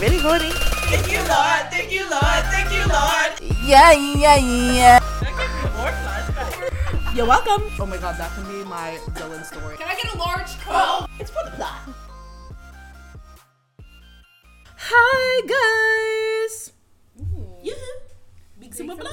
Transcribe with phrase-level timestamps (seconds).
[0.00, 0.50] really horny.
[0.88, 1.70] Thank you, Lord.
[1.70, 2.42] Thank you, Lord.
[2.48, 3.60] Thank you, Lord.
[3.62, 4.98] Yeah, yeah, yeah.
[5.20, 7.14] That gives me more flashbacks.
[7.14, 7.70] You're welcome.
[7.78, 9.76] Oh my god, that can be my villain story.
[9.76, 11.10] Can I get a large coke?
[11.18, 11.80] It's for the plot.
[14.78, 16.72] Hi, guys.
[17.62, 17.74] Yeah.
[18.58, 19.12] Big super plot.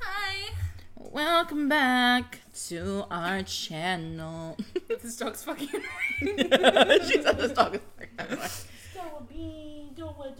[0.00, 0.54] Hi.
[0.96, 2.38] Welcome back
[2.68, 4.56] to our channel.
[4.88, 5.68] This dog's fucking.
[6.20, 8.50] she said this dog is pregnant.
[8.90, 9.90] Stop being.
[9.94, 10.36] Don't let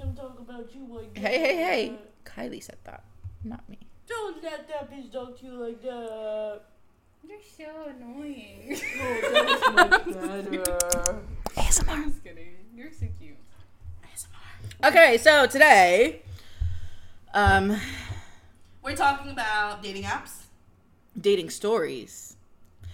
[0.58, 1.20] them talk about you like that.
[1.20, 1.98] Hey, hey, hey.
[2.24, 3.04] Kylie said that,
[3.44, 3.78] not me.
[4.06, 6.60] Don't let that bitch talk to you like that.
[7.26, 8.78] You're so annoying.
[9.00, 11.20] Oh, that's much better.
[11.56, 12.04] ASMR.
[12.06, 12.54] Just kidding.
[12.74, 13.36] You're so cute.
[14.04, 14.88] ASMR.
[14.88, 16.22] Okay, so today,
[17.34, 17.76] um,
[18.82, 20.44] We're talking about dating apps.
[21.20, 22.36] dating stories,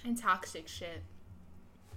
[0.05, 1.03] And toxic shit.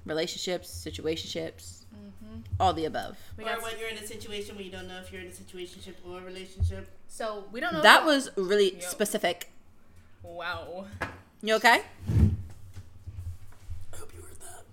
[0.05, 2.39] relationships, situationships, Mm-hmm.
[2.59, 3.17] all the above.
[3.37, 5.27] We or got when you're in a situation where you don't know if you're in
[5.27, 6.87] a situationship or a relationship.
[7.07, 7.81] so we don't know.
[7.81, 8.79] That if- was really Yo.
[8.81, 9.51] specific.
[10.23, 10.85] wow.
[11.41, 11.81] You okay?
[13.93, 14.63] I hope you heard that.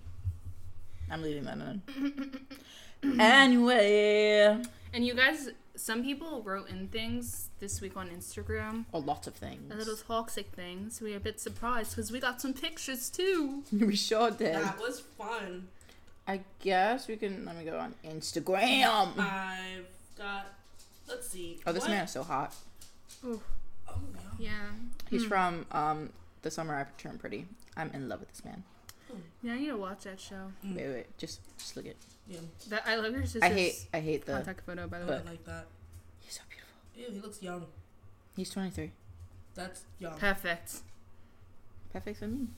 [1.11, 3.21] I'm leaving that in.
[3.21, 4.63] anyway,
[4.95, 8.85] And you guys, some people wrote in things this week on Instagram.
[8.95, 9.73] a lot of things.
[9.73, 11.01] A little toxic things.
[11.03, 13.63] We were a bit surprised because we got some pictures too.
[13.73, 14.55] we sure did.
[14.57, 15.69] That was fun.
[16.27, 17.45] I guess we can.
[17.45, 19.19] Let me go on Instagram.
[19.19, 19.87] I've
[20.17, 20.47] got.
[21.09, 21.61] Let's see.
[21.67, 22.55] Oh, this what- man is so hot.
[23.25, 23.41] Ooh.
[23.89, 24.21] Oh, no.
[24.39, 24.51] Yeah.
[25.11, 26.11] He's from um
[26.43, 27.47] the summer I turned pretty.
[27.77, 28.65] I'm in love with this man.
[29.43, 30.51] Yeah, I need to watch that show.
[30.65, 30.77] Mm.
[30.77, 31.95] Wait, wait, just just look at.
[32.27, 32.39] Yeah,
[32.71, 34.33] That I love your sister's I hate I hate the.
[34.33, 35.21] contact photo by the way.
[35.25, 35.67] I like that.
[36.21, 36.75] He's so beautiful.
[36.97, 37.67] Ew, he looks young.
[38.35, 38.91] He's 23.
[39.55, 40.19] That's young.
[40.19, 40.79] Perfect.
[41.93, 42.49] Perfect for me.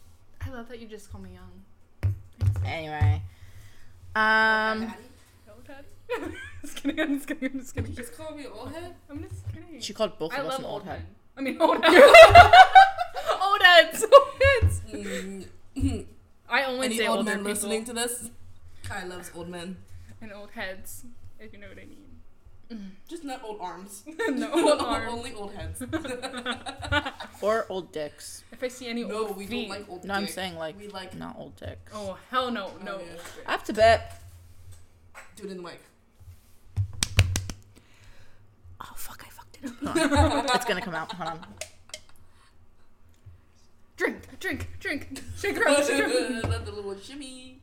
[0.41, 2.13] I love that you just call me young.
[2.65, 3.21] Anyway,
[4.17, 4.93] um, Daddy?
[5.47, 6.35] No, Daddy.
[6.63, 7.01] just kidding.
[7.01, 7.51] I'm just kidding.
[7.53, 8.95] I'm just Did you just call me old head?
[9.11, 9.81] I'm just kidding.
[9.81, 11.01] she called both I of us love an old old head.
[11.01, 11.07] men.
[11.37, 12.05] I mean, old heads.
[13.43, 14.05] old heads.
[14.05, 14.81] Old heads.
[15.77, 16.07] Mm.
[16.49, 17.51] I only Any say old older men people.
[17.53, 18.31] listening to this?
[18.85, 19.77] Kai loves old men.
[20.23, 21.05] and old heads,
[21.39, 22.16] if you know what I mean.
[22.73, 22.91] Mm.
[23.09, 24.03] Just not old arms.
[24.29, 25.13] no old arms.
[25.13, 25.83] Only old heads.
[27.43, 28.43] Or old dicks.
[28.51, 29.69] If I see any no, old we feet.
[29.69, 31.93] don't like old No, I'm saying like We like not old dicks.
[31.95, 32.95] Oh hell no, oh, no.
[32.95, 33.21] Oh, yeah.
[33.47, 34.21] I have to bet.
[35.37, 35.81] do it in the mic.
[38.81, 39.23] Oh fuck!
[39.25, 40.47] I fucked it up.
[40.55, 41.13] It's gonna come out.
[41.13, 41.47] Hold on.
[43.97, 45.23] Drink, drink, drink.
[45.37, 46.49] Shake her up, shake her up.
[46.49, 47.61] Let the little shimmy.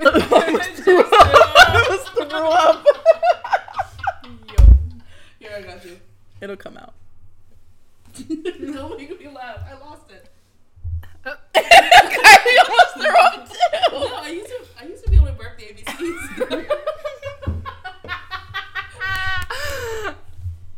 [0.00, 2.84] I almost threw up.
[5.46, 5.98] Here, I got you.
[6.40, 6.94] It'll come out.
[8.28, 9.60] Don't make me laugh.
[9.70, 10.28] I lost it.
[11.54, 13.54] I almost threw up too.
[13.92, 14.58] No, I used to.
[14.80, 16.66] I used to be able to burp the ABCs.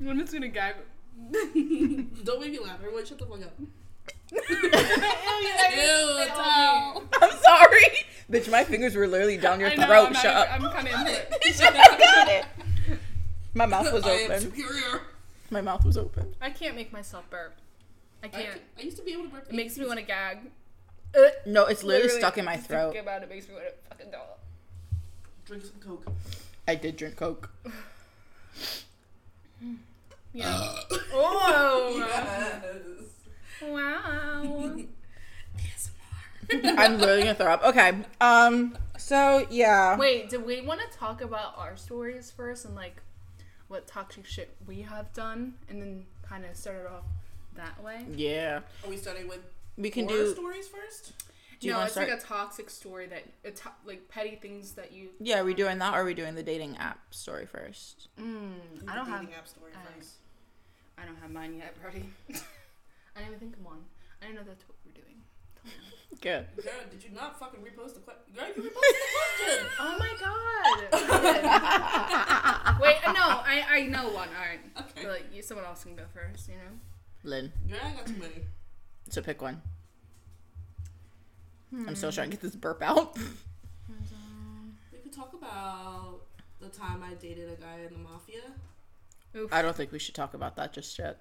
[0.08, 0.76] I'm just gonna gag.
[1.32, 2.78] Don't make me laugh.
[2.82, 3.52] Everyone, shut the fuck up.
[4.32, 7.02] Ew, towel.
[7.20, 8.50] I'm sorry, bitch.
[8.50, 10.06] My fingers were literally down your I know, throat.
[10.06, 10.48] I'm, not Shut even- up.
[10.52, 11.30] I'm kind of into it.
[11.58, 12.44] Got it.
[13.54, 14.40] My mouth was I am open.
[14.40, 15.00] superior.
[15.50, 16.34] My mouth was open.
[16.40, 17.54] I can't make myself burp.
[18.22, 18.54] I I, can't.
[18.54, 19.46] c- I used to be able to burp.
[19.48, 20.38] It makes me want to gag.
[21.46, 22.92] No, it's literally, stuck in my just throat.
[22.92, 24.20] Thinking about it makes me want to fucking go.
[25.46, 26.06] drink some coke.
[26.66, 27.50] I did drink coke.
[30.34, 30.46] Yeah.
[30.48, 30.82] Uh.
[31.14, 32.04] oh.
[35.58, 35.90] Yes.
[36.62, 36.78] Wow.
[36.78, 37.64] I'm literally gonna throw up.
[37.64, 37.92] Okay.
[38.20, 38.76] Um.
[38.98, 39.96] So yeah.
[39.96, 43.02] Wait, do we want to talk about our stories first and like
[43.68, 47.04] what toxic shit we have done, and then kind of start it off
[47.54, 48.04] that way?
[48.14, 48.60] Yeah.
[48.84, 49.40] Are we starting with
[49.76, 50.34] We can horror do.
[50.34, 51.12] stories first?
[51.60, 52.08] Do you no, it's start?
[52.08, 55.08] like a toxic story that a to- like petty things that you.
[55.20, 55.40] yeah.
[55.40, 58.08] Are we doing that, or are we doing the dating app story first?
[58.20, 58.52] Mm,
[58.86, 59.20] I don't have.
[59.22, 60.10] dating app story I- first.
[60.96, 62.10] I don't have mine yet, Brody.
[62.30, 62.32] I
[63.20, 63.84] didn't even think of one.
[64.22, 65.16] I didn't know that's what we're doing.
[66.20, 66.46] Good.
[66.56, 68.34] Girl, did you not fucking repost the question?
[68.34, 69.66] Girl, you reposted the question.
[69.80, 70.38] Oh my god!
[72.80, 74.28] Wait, no, I I know one.
[74.28, 75.02] All right, Okay.
[75.02, 76.48] but like you, someone else can go first.
[76.48, 76.72] You know.
[77.22, 77.52] Lynn.
[77.68, 78.42] Girl, I got too many.
[79.10, 79.62] So pick one.
[81.72, 82.14] I'm still hmm.
[82.14, 83.16] trying to get this burp out.
[84.92, 86.22] We could talk about
[86.60, 88.40] the time I dated a guy in the mafia.
[89.36, 89.52] Oof.
[89.52, 91.20] I don't think we should talk about that just yet.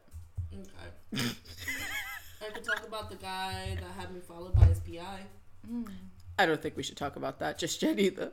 [1.13, 1.31] Okay.
[2.41, 5.21] I could talk about the guy that had me followed by his PI.
[6.39, 8.31] I don't think we should talk about that just yet either.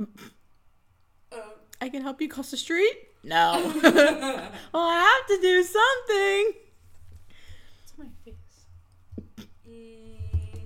[0.00, 1.36] Uh,
[1.80, 2.94] I can help you cross the street?
[3.24, 3.72] No.
[3.82, 6.52] well, I have to do something.
[7.82, 8.34] It's my face.
[9.68, 10.56] mm,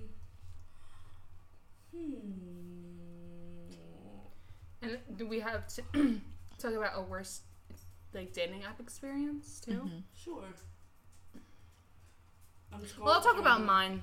[1.92, 2.10] hmm.
[4.82, 5.82] And do we have to
[6.58, 7.42] talk about a worst
[8.12, 9.72] like dating app experience too?
[9.72, 9.98] Mm-hmm.
[10.14, 10.44] Sure.
[12.72, 14.02] I'm just Well, I'll going talk about through- mine.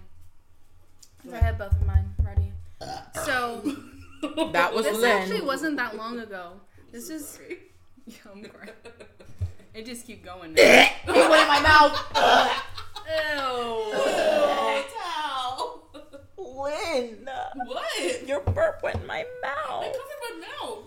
[1.24, 2.52] 'Cause I have both of mine ready.
[3.26, 3.62] So
[4.54, 5.12] That was this Lynn.
[5.22, 6.60] actually wasn't that long ago.
[6.92, 7.60] This is Sorry.
[8.06, 8.72] yeah, I'm crying.
[9.74, 10.56] It just keep going.
[10.58, 11.94] It went in my mouth.
[13.06, 13.94] Ew.
[14.98, 15.84] Towel.
[16.38, 17.30] Lynn,
[17.66, 18.28] What?
[18.28, 19.54] your burp went in my mouth.
[19.70, 19.94] I mouth.
[19.94, 20.84] covered my mouth.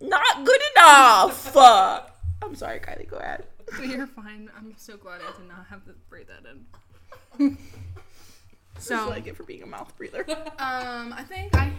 [0.00, 1.52] Not good enough.
[1.52, 2.10] Fuck.
[2.42, 3.08] I'm sorry, Kylie.
[3.08, 3.44] Go ahead.
[3.80, 4.50] You're fine.
[4.56, 6.64] I'm so glad I did not have to breathe that in.
[8.76, 10.26] So I get for being a mouth breather.
[10.58, 11.72] um, I think I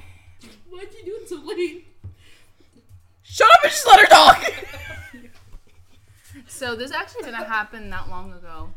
[0.70, 1.88] Why'd you do it so late?
[3.22, 4.54] Shut up and just let her talk.
[6.48, 8.70] So this actually didn't happen that long ago.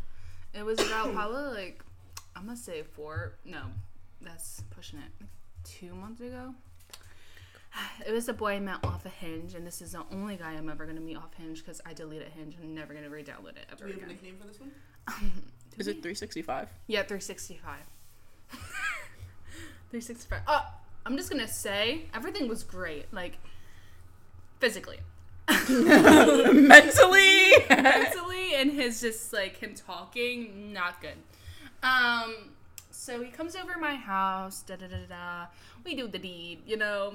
[0.54, 1.84] It was about probably like
[2.34, 3.34] I'm gonna say four.
[3.44, 3.62] No,
[4.20, 5.10] that's pushing it.
[5.20, 5.30] Like
[5.64, 6.54] two months ago.
[8.06, 10.52] It was a boy I met off a Hinge, and this is the only guy
[10.52, 13.56] I'm ever gonna meet off Hinge because I deleted Hinge and I'm never gonna re-download
[13.56, 14.72] it Do ever we have a nickname for this one?
[15.78, 16.68] Is it 365?
[16.86, 17.76] Yeah, 365.
[19.90, 20.40] 365.
[20.46, 20.66] Oh,
[21.06, 23.38] I'm just gonna say everything was great, like
[24.60, 24.98] physically.
[25.68, 27.52] Mentally.
[27.70, 31.16] mentally and his just like him talking not good
[31.82, 32.50] um
[32.90, 35.46] so he comes over my house da da da da da
[35.84, 37.14] we do the deed you know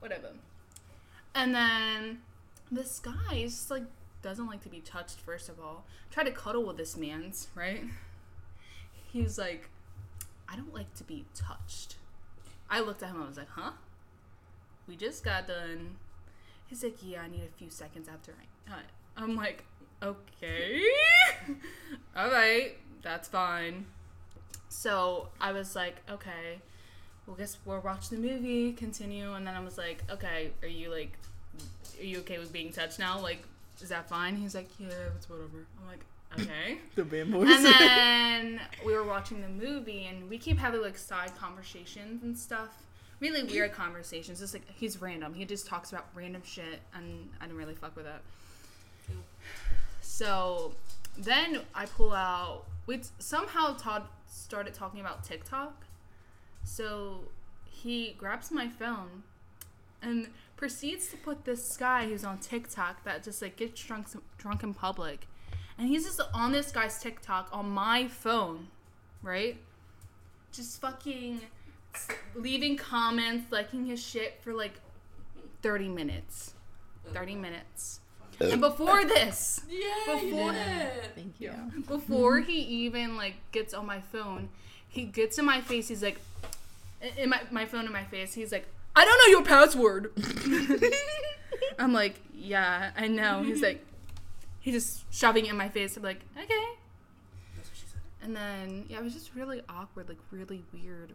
[0.00, 0.28] whatever
[1.34, 2.20] and then
[2.70, 3.84] this guy is just like
[4.22, 5.84] doesn't like to be touched first of all.
[6.10, 7.84] Try to cuddle with this man's right?
[9.12, 9.68] He's like
[10.48, 11.96] i don't like to be touched.
[12.70, 13.72] I looked at him i was like huh?
[14.88, 15.96] We just got done.
[16.66, 18.74] He's like, yeah, I need a few seconds after I.
[19.16, 19.64] I'm like,
[20.02, 20.80] okay,
[22.16, 23.86] all right, that's fine.
[24.68, 26.60] So I was like, okay,
[27.26, 30.90] well, guess we'll watch the movie, continue, and then I was like, okay, are you
[30.90, 31.18] like,
[32.00, 33.20] are you okay with being touched now?
[33.20, 33.42] Like,
[33.82, 34.36] is that fine?
[34.36, 35.66] He's like, yeah, it's whatever.
[35.80, 36.04] I'm like,
[36.38, 36.78] okay.
[36.94, 37.42] the bamboo.
[37.42, 42.36] And then we were watching the movie, and we keep having like side conversations and
[42.36, 42.82] stuff.
[43.20, 44.40] Really weird conversations.
[44.40, 45.34] Just like he's random.
[45.34, 48.22] He just talks about random shit, and I didn't really fuck with that.
[50.00, 50.72] So
[51.18, 52.64] then I pull out.
[52.86, 55.84] We somehow Todd started talking about TikTok.
[56.64, 57.22] So
[57.64, 59.24] he grabs my phone
[60.00, 60.28] and
[60.66, 64.06] proceeds to put this guy who's on TikTok that just like gets drunk
[64.38, 65.26] drunk in public,
[65.76, 68.68] and he's just on this guy's TikTok on my phone,
[69.24, 69.56] right?
[70.52, 71.40] Just fucking
[72.36, 74.74] leaving comments, liking his shit for like
[75.62, 76.54] thirty minutes.
[77.12, 77.98] Thirty minutes.
[78.38, 81.10] And before this, Yeah, Before- did it.
[81.16, 81.52] Thank you.
[81.88, 84.48] before he even like gets on my phone,
[84.88, 85.88] he gets in my face.
[85.88, 86.20] He's like,
[87.18, 88.32] in my my phone in my face.
[88.34, 90.12] He's like, I don't know your password.
[91.78, 93.42] I'm like, yeah, I know.
[93.42, 93.84] He's like,
[94.60, 95.96] he's just shoving it in my face.
[95.96, 96.64] I'm like, okay.
[97.56, 98.00] That's what she said.
[98.22, 101.12] And then yeah, it was just really awkward, like really weird.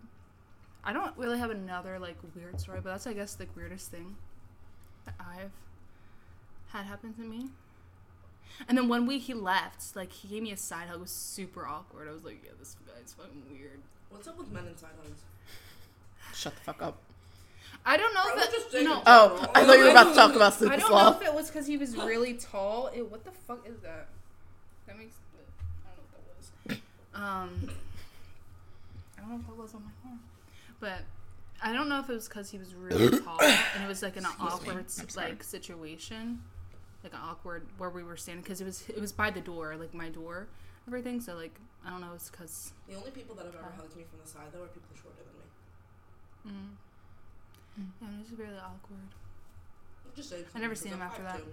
[0.83, 4.15] I don't really have another like weird story, but that's I guess the weirdest thing
[5.05, 5.51] that I've
[6.69, 7.49] had happen to me.
[8.67, 10.97] And then one week he left, like he gave me a side hug.
[10.97, 12.07] It was super awkward.
[12.07, 13.81] I was like, yeah, this guy's fucking weird.
[14.09, 15.21] What's up with men inside hugs?
[16.33, 16.97] Shut the fuck up.
[17.87, 18.97] I don't know I if was that, no.
[18.97, 19.03] it.
[19.07, 21.47] Oh, I thought you were about to talk about I don't know if it was
[21.47, 22.91] because he was really tall.
[22.93, 24.09] Ew, what the fuck is that?
[24.87, 25.15] That makes.
[25.85, 26.25] I don't know what
[26.67, 26.81] that was.
[27.15, 27.69] Um,
[29.17, 30.19] I don't know if that was on my phone,
[30.81, 30.99] but
[31.63, 34.17] I don't know if it was because he was really tall and it was like
[34.17, 36.43] an Excuse awkward like situation,
[37.05, 39.77] like an awkward where we were standing because it was it was by the door,
[39.77, 40.47] like my door,
[40.87, 41.21] everything.
[41.21, 42.73] So like I don't know, it's because.
[42.89, 45.23] The only people that have ever hugged me from the side though are people shorter
[46.43, 46.59] than me.
[46.59, 46.86] Mm.
[47.77, 49.13] Yeah, it was really awkward.
[50.05, 50.45] I'm just saying.
[50.55, 51.25] I never seen him after 5'2".
[51.25, 51.43] that.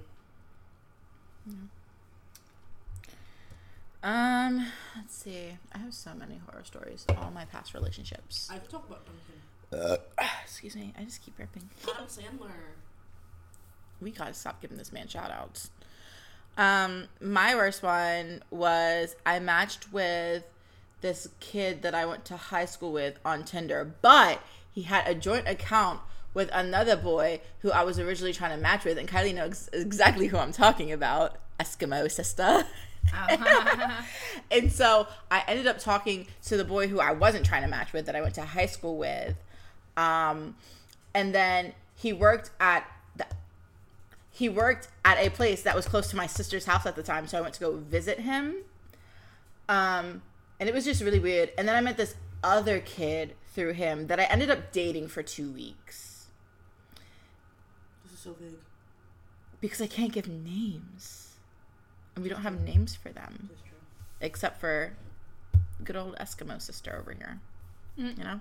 [4.02, 4.66] Um,
[4.96, 5.56] let's see.
[5.72, 7.06] I have so many horror stories.
[7.16, 8.48] All my past relationships.
[8.52, 9.98] I could talk about Duncan.
[10.44, 10.92] Excuse me.
[10.98, 11.68] I just keep ripping.
[11.82, 12.50] Adam Sandler.
[14.00, 15.70] We gotta stop giving this man shout outs.
[16.56, 20.44] Um, my worst one was I matched with
[21.00, 24.40] this kid that I went to high school with on Tinder, but
[24.70, 26.00] he had a joint account
[26.34, 30.26] with another boy who I was originally trying to match with, and Kylie knows exactly
[30.26, 31.36] who I'm talking about.
[31.58, 32.64] Eskimo sister.
[34.50, 37.92] and so I ended up talking to the boy who I wasn't trying to match
[37.92, 39.36] with that I went to high school with.
[39.96, 40.56] Um,
[41.14, 43.26] and then he worked at the,
[44.30, 47.26] he worked at a place that was close to my sister's house at the time,
[47.26, 48.56] so I went to go visit him.
[49.68, 50.22] Um,
[50.58, 51.52] and it was just really weird.
[51.56, 55.22] And then I met this other kid through him that I ended up dating for
[55.22, 56.13] two weeks.
[58.24, 58.58] This is So vague.
[59.60, 61.34] because I can't give names,
[62.14, 63.78] and we don't have names for them That's true.
[64.20, 64.92] except for
[65.82, 67.40] good old Eskimo sister over here.
[67.98, 68.18] Mm.
[68.18, 68.40] You know.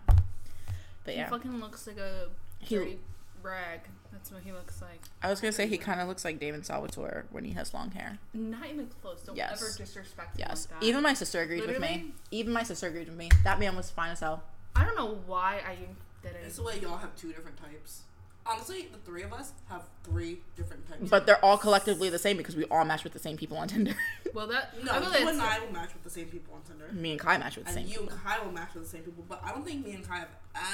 [1.05, 1.25] But yeah.
[1.25, 2.99] He fucking looks like a He- dirty
[3.41, 3.81] rag.
[4.11, 5.01] That's what he looks like.
[5.21, 7.91] I was gonna say he kind of looks like Damon Salvatore when he has long
[7.91, 8.19] hair.
[8.33, 9.21] Not even close.
[9.23, 9.61] Don't Yes.
[9.61, 10.85] ever disrespect him Yes, like that.
[10.85, 12.13] even my sister agreed with me.
[12.31, 13.29] Even my sister agreed with me.
[13.43, 14.43] That man was fine as hell.
[14.75, 16.61] I don't know why I even did It's it.
[16.61, 18.03] the way y'all have two different types.
[18.45, 21.09] Honestly, the three of us have three different types.
[21.09, 23.67] But they're all collectively the same because we all match with the same people on
[23.67, 23.95] Tinder.
[24.33, 26.55] Well, that no, I you feel and that's- I will match with the same people
[26.55, 26.91] on Tinder.
[26.91, 27.83] me and Kai match with the same.
[27.83, 28.01] And same.
[28.03, 28.19] you and.
[28.23, 30.29] Kai will match with the same people, but I don't think me and Kai have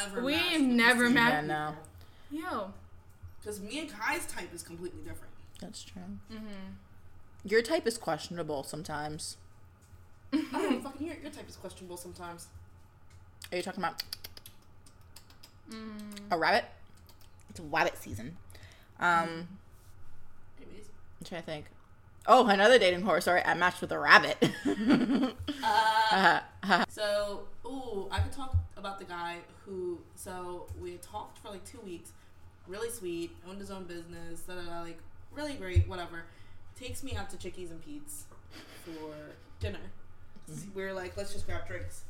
[0.07, 0.23] ever.
[0.23, 1.75] We matched have with the never same matched- Yeah,
[2.31, 2.39] no.
[2.39, 2.73] Yo.
[3.41, 5.33] Because me and Kai's type is completely different.
[5.59, 6.01] That's true.
[6.31, 6.45] Mm-hmm.
[7.43, 9.35] Your type is questionable sometimes.
[10.31, 12.47] I don't know, fucking your, your type is questionable sometimes.
[13.51, 14.01] Are you talking about
[15.69, 16.19] Mm.
[16.31, 16.65] a rabbit?
[17.49, 18.37] It's rabbit season.
[18.99, 19.47] Um,
[20.61, 20.89] Anyways.
[21.19, 21.65] I'm trying to think.
[22.27, 23.41] Oh, another dating horror story.
[23.43, 24.37] I matched with a rabbit.
[26.11, 26.39] Uh,
[26.89, 29.99] so, ooh, I could talk about the guy who.
[30.15, 32.11] So we had talked for like two weeks.
[32.67, 34.41] Really sweet, owned his own business.
[34.41, 34.97] Da, da, da, like
[35.31, 35.87] really great.
[35.87, 36.23] Whatever.
[36.79, 38.23] Takes me out to Chickies and Pete's
[38.83, 39.13] for
[39.59, 39.79] dinner.
[40.73, 42.03] We were like, let's just grab drinks.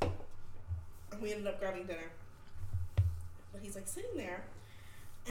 [1.12, 2.12] And we ended up grabbing dinner.
[3.52, 4.44] But he's like sitting there,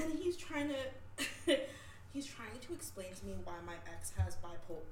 [0.02, 1.56] and he's trying to.
[2.12, 4.82] he's trying to explain to me why my ex has bipolar.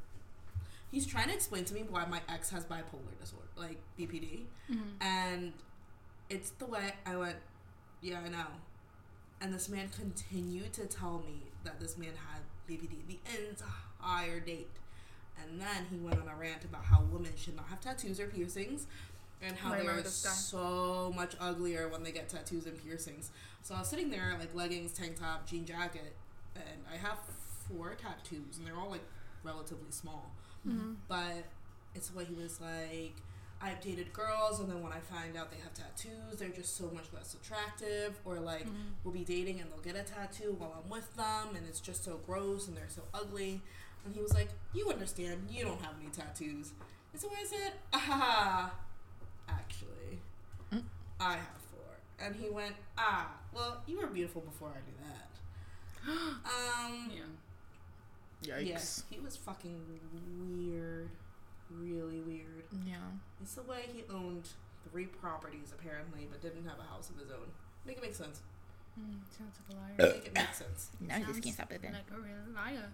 [0.91, 4.81] He's trying to explain to me why my ex has bipolar disorder, like BPD, Mm-hmm.
[5.01, 5.53] and
[6.31, 7.37] it's the way I went.
[8.03, 8.47] Yeah, I know.
[9.41, 14.71] And this man continued to tell me that this man had BPD the entire date.
[15.43, 18.27] And then he went on a rant about how women should not have tattoos or
[18.29, 18.87] piercings
[19.43, 23.31] and how they are so much uglier when they get tattoos and piercings.
[23.63, 26.15] So I was sitting there like leggings, tank top, jean jacket,
[26.55, 27.19] and I have
[27.69, 29.05] four tattoos and they're all like
[29.43, 30.33] relatively small.
[30.67, 30.95] Mm-hmm.
[31.09, 31.45] But
[31.95, 33.15] it's what he was like.
[33.59, 36.91] I've dated girls, and then when I find out they have tattoos, they're just so
[36.93, 38.19] much less attractive.
[38.27, 38.93] Or like, Mm-hmm.
[39.03, 42.05] we'll be dating and they'll get a tattoo while I'm with them, and it's just
[42.05, 43.63] so gross and they're so ugly.
[44.05, 45.49] And he was like, "You understand?
[45.51, 46.73] You don't have any tattoos."
[47.13, 48.73] And so I said, "Ah,
[49.49, 50.21] actually,
[50.73, 50.83] Mm.
[51.21, 51.97] I have four.
[52.19, 55.31] And he went, "Ah, well, you were beautiful before I knew that."
[56.45, 57.23] Um, Yeah.
[58.59, 58.67] Yikes.
[58.67, 61.09] Yes, he was fucking weird.
[61.71, 62.65] Really weird.
[62.87, 62.97] Yeah.
[63.43, 64.49] It's the way he owned
[64.91, 67.51] three properties apparently, but didn't have a house of his own.
[67.85, 68.41] Make it make sense.
[68.99, 70.13] Mm, sounds like a liar.
[70.15, 70.91] Make it make sense.
[71.01, 71.93] Now you just Sounds can't stop it then.
[71.93, 72.89] Like a real liar.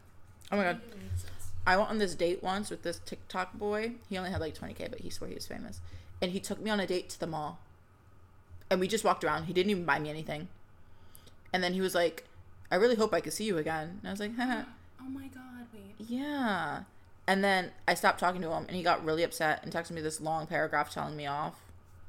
[0.51, 0.81] Oh my god.
[0.83, 1.51] Make it make sense.
[1.67, 3.93] I went on this date once with this TikTok boy.
[4.09, 5.81] He only had like 20k, but he swore he was famous.
[6.23, 7.59] And he took me on a date to the mall.
[8.71, 9.45] And we just walked around.
[9.45, 10.49] He didn't even buy me anything.
[11.53, 12.25] And then he was like,
[12.71, 13.99] I really hope I could see you again.
[14.01, 14.63] And I was like, Haha,
[15.01, 15.95] oh, oh my god, wait.
[15.99, 16.85] yeah.
[17.27, 20.01] And then I stopped talking to him and he got really upset and texted me
[20.01, 21.61] this long paragraph telling me off.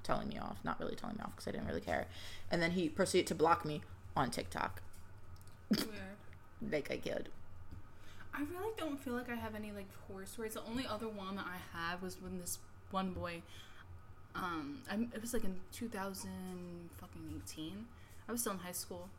[0.03, 0.57] Telling me off.
[0.63, 2.07] Not really telling me off because I didn't really care.
[2.49, 3.81] And then he proceeded to block me
[4.15, 4.81] on TikTok.
[5.71, 5.87] Weird.
[6.71, 7.27] Like I could.
[8.33, 10.53] I really don't feel like I have any like horror stories.
[10.53, 12.57] The only other one that I had was when this
[12.89, 13.41] one boy,
[14.35, 16.29] um, I, it was like in 2000
[16.99, 17.85] fucking 18.
[18.27, 19.09] I was still in high school,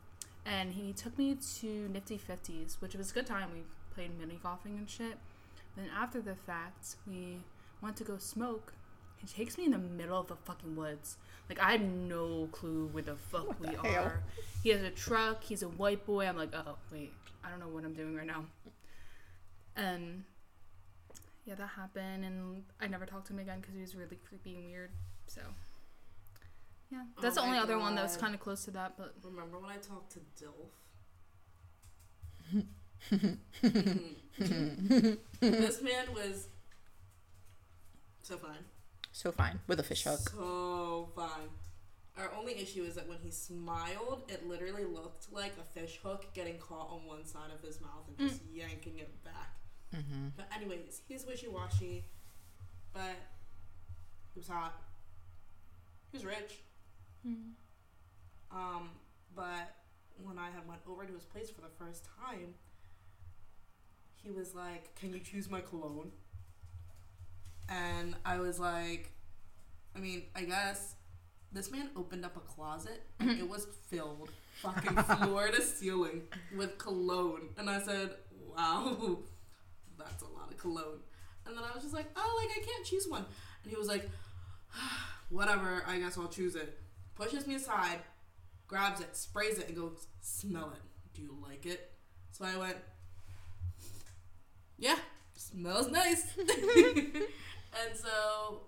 [0.47, 3.51] and he took me to Nifty Fifties, which was a good time.
[3.53, 3.63] We
[3.95, 5.19] played mini golfing and shit.
[5.77, 7.39] Then after the fact, we
[7.83, 8.73] went to go smoke.
[9.17, 11.17] He takes me in the middle of the fucking woods.
[11.49, 14.23] Like I have no clue where the fuck What we the are.
[14.63, 15.45] He has a truck.
[15.45, 16.27] He's a white boy.
[16.27, 17.13] I'm like, oh wait,
[17.45, 18.45] I don't know what I'm doing right now.
[19.77, 20.25] And
[21.45, 24.57] yeah, that happened, and I never talked to him again because he was really creepy
[24.57, 24.91] and weird.
[25.27, 25.41] So
[26.91, 28.71] yeah, oh that's Oh the only my other one that was kind of close to
[28.73, 28.95] that.
[28.97, 30.71] But Remember when I talked to Dilf?
[35.41, 36.49] this man was
[38.23, 38.65] so fine.
[39.13, 39.61] So fine.
[39.67, 40.31] With a fish hook.
[40.31, 41.51] So fine.
[42.17, 46.27] Our only issue is that when he smiled, it literally looked like a fish hook
[46.33, 48.57] getting caught on one side of his mouth and just mm.
[48.57, 49.57] yanking it back.
[49.95, 50.29] Mm-hmm.
[50.37, 52.05] But anyways, he's wishy washy,
[52.93, 53.17] but
[54.33, 54.75] he was hot.
[56.11, 56.61] He was rich.
[58.51, 58.91] Um,
[59.35, 59.75] but
[60.23, 62.55] when I had went over to his place for the first time,
[64.23, 66.13] he was like, "Can you choose my cologne?"
[67.69, 69.13] And I was like,
[69.97, 70.97] "I mean, I guess."
[71.53, 76.23] This man opened up a closet and it was filled, fucking floor to ceiling,
[76.57, 77.51] with cologne.
[77.57, 78.11] And I said,
[78.57, 79.19] "Wow,
[79.99, 81.01] that's a lot of cologne."
[81.47, 83.25] And then I was just like, "Oh, like I can't choose one."
[83.63, 84.09] And he was like,
[85.31, 86.79] "Whatever, I guess I'll choose it."
[87.15, 88.01] Pushes me aside,
[88.67, 90.83] grabs it, sprays it, and goes, "Smell it.
[91.15, 91.93] Do you like it?"
[92.33, 92.77] So I went,
[94.79, 94.97] yeah,
[95.35, 96.27] smells nice.
[96.39, 98.63] and so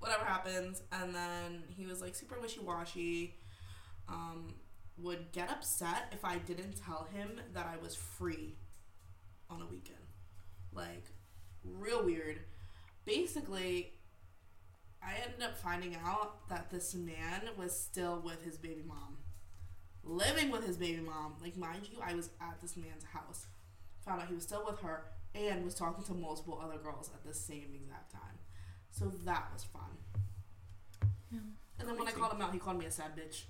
[0.00, 3.36] whatever happens, and then he was like super wishy washy.
[4.08, 4.54] Um,
[4.98, 8.56] would get upset if I didn't tell him that I was free
[9.50, 9.95] on a weekend.
[10.76, 11.04] Like,
[11.64, 12.40] real weird.
[13.04, 13.92] Basically,
[15.02, 19.18] I ended up finding out that this man was still with his baby mom.
[20.04, 21.34] Living with his baby mom.
[21.40, 23.46] Like, mind you, I was at this man's house.
[24.04, 25.04] Found out he was still with her
[25.34, 28.38] and was talking to multiple other girls at the same exact time.
[28.90, 29.82] So that was fun.
[31.30, 31.40] Yeah.
[31.78, 33.42] And then when I called him out, he called me a sad bitch.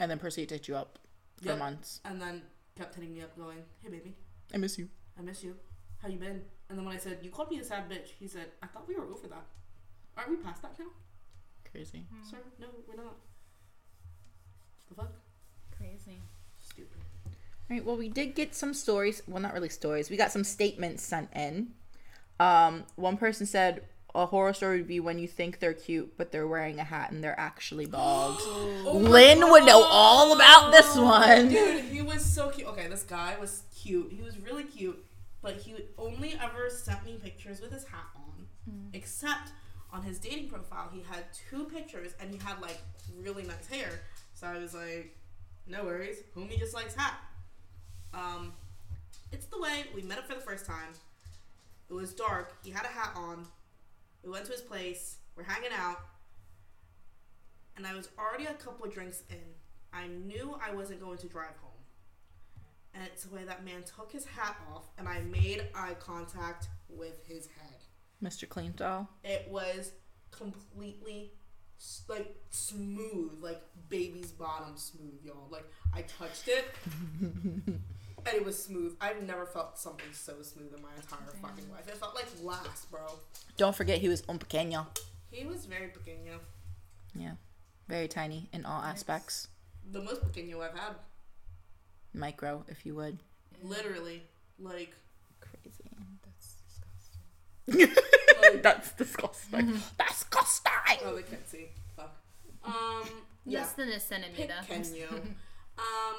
[0.00, 0.98] And then proceed to hit you up
[1.40, 1.58] for Yep.
[1.58, 2.00] months.
[2.04, 2.42] And then
[2.74, 4.16] kept hitting me up, going, "Hey, baby,
[4.52, 4.88] I miss you.
[5.18, 5.58] I miss you.
[6.06, 8.28] How you been?" And then when I said, "You called me a sad bitch," he
[8.28, 9.44] said, "I thought we were over that.
[10.16, 10.86] Aren't we past that now,
[11.70, 12.06] Crazy.
[12.30, 12.38] sir?
[12.60, 13.16] No, we're not.
[14.88, 15.12] The fuck?
[15.76, 16.20] Crazy.
[16.60, 17.00] Stupid.
[17.26, 17.32] All
[17.76, 19.20] right, Well, we did get some stories.
[19.26, 20.08] Well, not really stories.
[20.08, 21.72] We got some statements sent in.
[22.38, 23.82] Um, one person said
[24.14, 27.10] a horror story would be when you think they're cute, but they're wearing a hat
[27.10, 28.38] and they're actually bald.
[28.40, 31.48] Oh Lynn would know all about this one.
[31.48, 32.68] Dude, he was so cute.
[32.68, 34.12] Okay, this guy was cute.
[34.12, 35.04] He was really cute,
[35.46, 38.48] but he only ever sent me pictures with his hat on.
[38.94, 39.52] Except
[39.92, 42.78] on his dating profile, he had two pictures and he had like
[43.16, 43.88] really nice hair.
[44.34, 45.16] So I was like,
[45.68, 46.16] no worries.
[46.36, 47.14] Homie just likes hat.
[48.12, 48.54] Um,
[49.30, 50.94] it's the way we met up for the first time.
[51.88, 52.54] It was dark.
[52.64, 53.46] He had a hat on.
[54.24, 55.18] We went to his place.
[55.36, 56.00] We're hanging out.
[57.76, 59.36] And I was already a couple of drinks in.
[59.92, 61.65] I knew I wasn't going to drive home.
[62.96, 66.68] And it's the way that man took his hat off and I made eye contact
[66.88, 67.76] with his head.
[68.24, 68.48] Mr.
[68.48, 69.08] Clean Doll.
[69.22, 69.92] It was
[70.30, 71.32] completely
[72.08, 73.60] like smooth, like
[73.90, 75.46] baby's bottom smooth, y'all.
[75.50, 76.64] Like I touched it
[77.20, 77.80] and
[78.26, 78.96] it was smooth.
[78.98, 81.86] I've never felt something so smooth in my entire fucking life.
[81.88, 83.06] It felt like glass, bro.
[83.58, 84.86] Don't forget he was un pequeño.
[85.30, 86.38] He was very pequeño.
[87.14, 87.32] Yeah.
[87.88, 89.48] Very tiny in all aspects.
[89.92, 90.94] The most pequeño I've had.
[92.16, 93.18] Micro, if you would.
[93.62, 94.22] Literally.
[94.58, 94.92] Like,
[95.40, 95.84] Crazy.
[96.24, 96.56] That's
[97.66, 97.96] disgusting.
[98.42, 99.80] like That's disgusting.
[99.98, 100.98] That's Disgusting.
[101.04, 101.66] oh, they can't see.
[101.96, 102.16] Fuck.
[102.64, 103.02] Um,
[103.44, 103.60] yeah.
[103.60, 104.54] Less than a centimeter.
[104.68, 105.12] Pequeño.
[105.78, 106.16] um,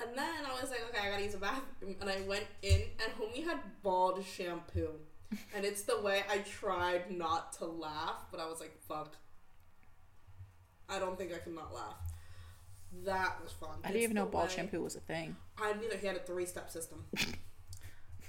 [0.00, 1.96] and then I was like, okay, I gotta use a bathroom.
[2.00, 4.90] And I went in, and homie had bald shampoo.
[5.54, 9.16] And it's the way I tried not to laugh, but I was like, fuck.
[10.88, 11.96] I don't think I can not laugh.
[13.04, 13.70] That was fun.
[13.84, 15.36] I didn't It's even know ball way- shampoo was a thing.
[15.60, 17.04] I knew that he had a three step system.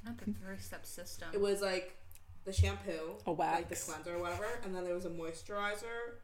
[0.06, 1.30] Not the three step system.
[1.34, 1.96] It was like
[2.46, 6.18] the shampoo, A like the cleanser or whatever, and then there was a moisturizer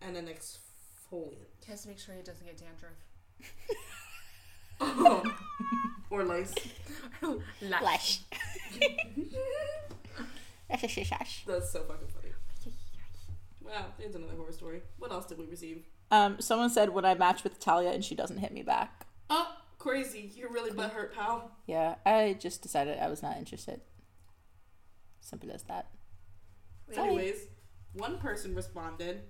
[0.00, 1.46] and an exfoliant.
[1.64, 2.92] He has to make sure he doesn't get dandruff.
[4.84, 5.22] Oh.
[6.10, 6.52] or lace.
[7.20, 8.20] Flesh.
[10.68, 10.94] That's.
[11.46, 12.32] That's so fucking funny.
[13.64, 14.82] Wow, there's another horror story.
[14.98, 15.84] What else did we receive?
[16.12, 19.06] Um, someone said when I match with Talia and she doesn't hit me back.
[19.30, 20.30] Oh, crazy.
[20.36, 21.50] You're really butthurt, pal.
[21.66, 23.80] Yeah, I just decided I was not interested.
[25.20, 25.86] Simple as that.
[26.94, 27.46] Anyways,
[27.94, 29.22] one person responded.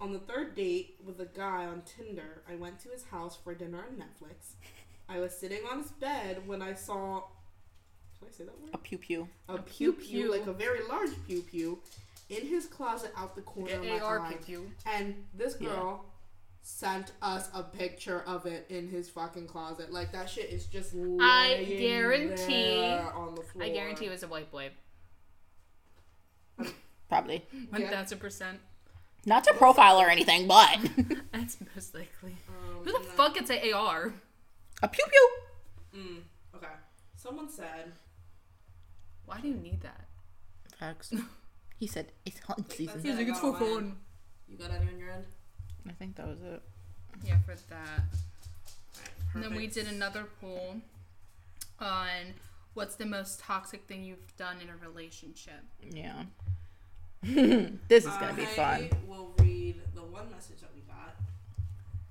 [0.00, 3.52] On the third date with a guy on Tinder, I went to his house for
[3.54, 4.52] dinner and Netflix.
[5.08, 7.24] I was sitting on his bed when I saw.
[8.16, 8.70] Should I say that word?
[8.74, 9.28] A pew pew.
[9.48, 9.92] A, A pew-pew.
[10.06, 11.80] pew, like a very large pew pew,
[12.28, 14.28] in his closet out the corner of my AR eye.
[14.34, 14.70] pew pew.
[14.86, 15.68] And this Yeah.
[15.68, 16.04] girl
[16.60, 19.90] sent us a picture of it in his fucking closet.
[19.92, 22.46] Like that shit is just I laying guarantee-
[22.80, 23.64] there on the floor.
[23.64, 24.70] I guarantee it was a white boy.
[27.08, 27.46] Probably.
[27.70, 27.90] One Yeah.
[27.90, 28.60] thousand percent.
[29.24, 30.78] Not to profile or anything, but
[31.32, 32.36] That's most likely.
[32.48, 34.12] Um, Who the and then- fuck gets a AR?
[34.82, 35.30] a pew pew.
[36.00, 36.22] Mm,
[36.54, 36.72] okay.
[37.16, 37.92] Someone said
[39.24, 40.06] Why do you need that?
[40.78, 41.12] Facts.
[41.78, 43.02] He said it's hunting season.
[43.02, 43.16] That's it.
[43.16, 43.96] like, it's for fun.
[44.48, 45.24] you got any on your end.
[45.88, 46.62] I think that was it.
[47.24, 48.00] Yeah, for that.
[49.34, 50.76] And then we did another poll
[51.78, 52.34] on
[52.74, 55.62] what's the most toxic thing you've done in a relationship.
[55.88, 56.24] Yeah.
[57.22, 58.64] this is gonna be fun.
[58.64, 58.98] I fun.
[59.06, 61.14] will read the one message that we got.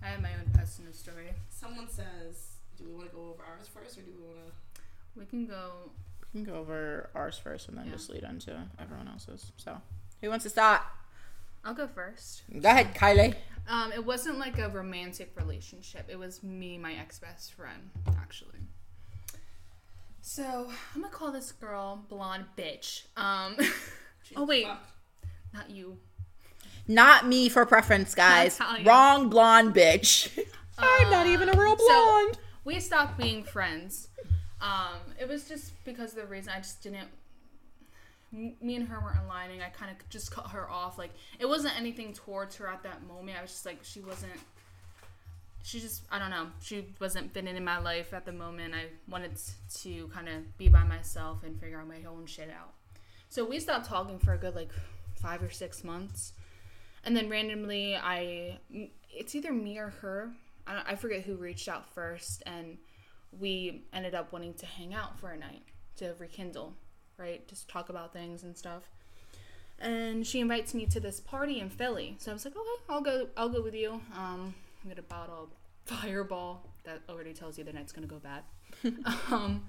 [0.02, 1.34] I have my own personal story.
[1.50, 4.82] Someone says, "Do we want to go over ours first, or do we want to?"
[5.16, 5.92] We can go.
[6.38, 7.94] We can go over ours first and then Yeah.
[7.94, 9.52] just lead into everyone else's.
[9.58, 9.82] So,
[10.22, 10.82] who wants to start?
[11.66, 12.44] I'll go first.
[12.62, 13.36] Go ahead, Kylie.
[13.68, 16.06] Um, it wasn't like a romantic relationship.
[16.08, 18.60] It was me, my ex best friend, actually.
[20.22, 23.04] So I'm gonna call this girl blonde bitch.
[23.18, 23.58] Um,
[24.36, 24.66] Oh, wait.
[24.66, 24.84] Fuck.
[25.54, 25.98] not you.
[26.88, 28.60] Not me for preference, guys.
[28.86, 30.38] Wrong blonde bitch.
[30.78, 32.38] I'm not Uh, even a real so- blonde.
[32.66, 34.10] we stopped being friends.
[34.62, 37.08] Um, it was just because of the reason I just didn't.
[38.32, 39.62] Me and her weren't aligning.
[39.62, 40.98] I kind of just cut her off.
[40.98, 43.38] Like it wasn't anything towards her at that moment.
[43.38, 44.34] I was just like she wasn't.
[45.64, 46.48] She just I don't know.
[46.62, 48.74] She wasn't fitting in my life at the moment.
[48.74, 49.32] I wanted
[49.82, 52.74] to kind of be by myself and figure out my own shit out.
[53.30, 54.72] So we stopped talking for a good like
[55.22, 56.34] five or six months,
[57.04, 58.60] and then randomly I
[59.14, 60.32] it's either me or her.
[60.66, 62.78] I, I forget who reached out first, and
[63.40, 65.64] we ended up wanting to hang out for a night
[65.98, 66.74] to rekindle,
[67.18, 67.48] right?
[67.48, 68.84] Just talk about things and stuff.
[69.80, 73.02] And she invites me to this party in Philly, so I was like, okay, I'll
[73.02, 73.28] go.
[73.38, 74.02] I'll go with you.
[74.16, 75.50] Um, I'm gonna bottle
[75.86, 76.66] Fireball.
[76.84, 78.44] That already tells you the night's gonna go bad.
[79.32, 79.66] um,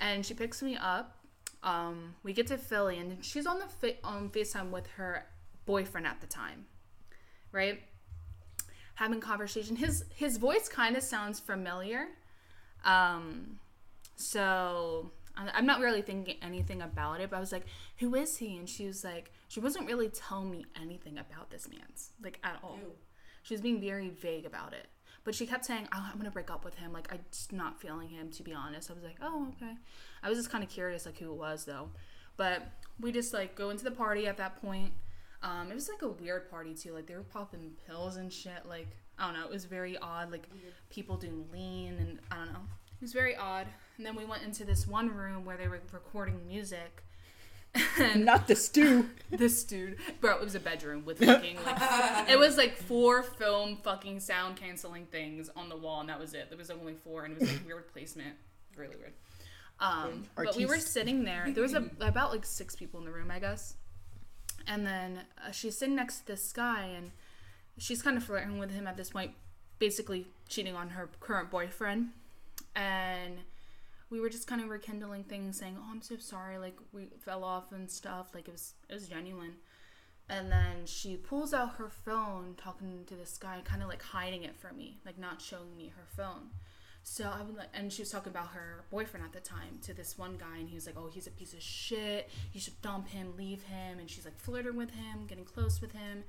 [0.00, 1.18] and she picks me up.
[1.62, 5.26] Um, we get to Philly, and she's on the fa- on Facetime with her
[5.66, 6.64] boyfriend at the time,
[7.52, 7.80] right?
[8.94, 9.76] Having conversation.
[9.76, 12.08] His his voice kind of sounds familiar.
[12.84, 13.58] Um,
[14.16, 17.66] so I'm not really thinking anything about it, but I was like,
[17.98, 21.68] "Who is he?" And she was like, she wasn't really telling me anything about this
[21.68, 22.78] man's like at all.
[22.80, 22.92] Ew.
[23.42, 24.86] She was being very vague about it.
[25.24, 26.92] But she kept saying, oh, I'm going to break up with him.
[26.92, 28.90] Like, I'm just not feeling him, to be honest.
[28.90, 29.74] I was like, oh, okay.
[30.20, 31.90] I was just kind of curious, like, who it was, though.
[32.36, 32.66] But
[33.00, 34.92] we just, like, go into the party at that point.
[35.40, 36.92] Um, it was, like, a weird party, too.
[36.92, 38.66] Like, they were popping pills and shit.
[38.68, 39.44] Like, I don't know.
[39.44, 40.30] It was very odd.
[40.30, 40.46] Like,
[40.90, 42.60] people doing lean and I don't know.
[42.60, 43.66] It was very odd.
[43.96, 47.02] And then we went into this one room where they were recording music.
[47.98, 49.08] And Not the stew.
[49.30, 53.78] this dude, bro, it was a bedroom with fucking like it was like four film
[53.82, 56.50] fucking sound canceling things on the wall, and that was it.
[56.50, 58.34] There was only four, and it was like weird placement,
[58.76, 59.14] really weird.
[59.80, 61.46] Um, but we were sitting there.
[61.48, 63.76] There was a, about like six people in the room, I guess.
[64.66, 67.10] And then uh, she's sitting next to this guy, and
[67.78, 69.32] she's kind of flirting with him at this point,
[69.78, 72.10] basically cheating on her current boyfriend.
[72.74, 73.38] And
[74.10, 76.58] we were just kind of rekindling things, saying, "Oh, I'm so sorry.
[76.58, 78.34] Like we fell off and stuff.
[78.34, 79.54] Like it was it was genuine."
[80.28, 84.44] And then she pulls out her phone, talking to this guy, kind of like hiding
[84.44, 86.50] it from me, like not showing me her phone.
[87.04, 89.92] So I would like, and she was talking about her boyfriend at the time to
[89.92, 92.30] this one guy, and he was like, "Oh, he's a piece of shit.
[92.52, 95.92] You should dump him, leave him." And she's like flirting with him, getting close with
[95.92, 96.24] him,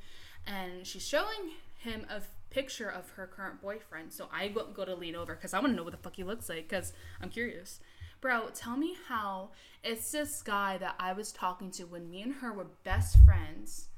[0.46, 2.22] and she's showing him a
[2.54, 4.14] picture of her current boyfriend.
[4.14, 6.24] So I go, to lean over because I want to know what the fuck he
[6.24, 7.80] looks like because I'm curious.
[8.22, 9.50] Bro, tell me how
[9.84, 13.90] it's this guy that I was talking to when me and her were best friends,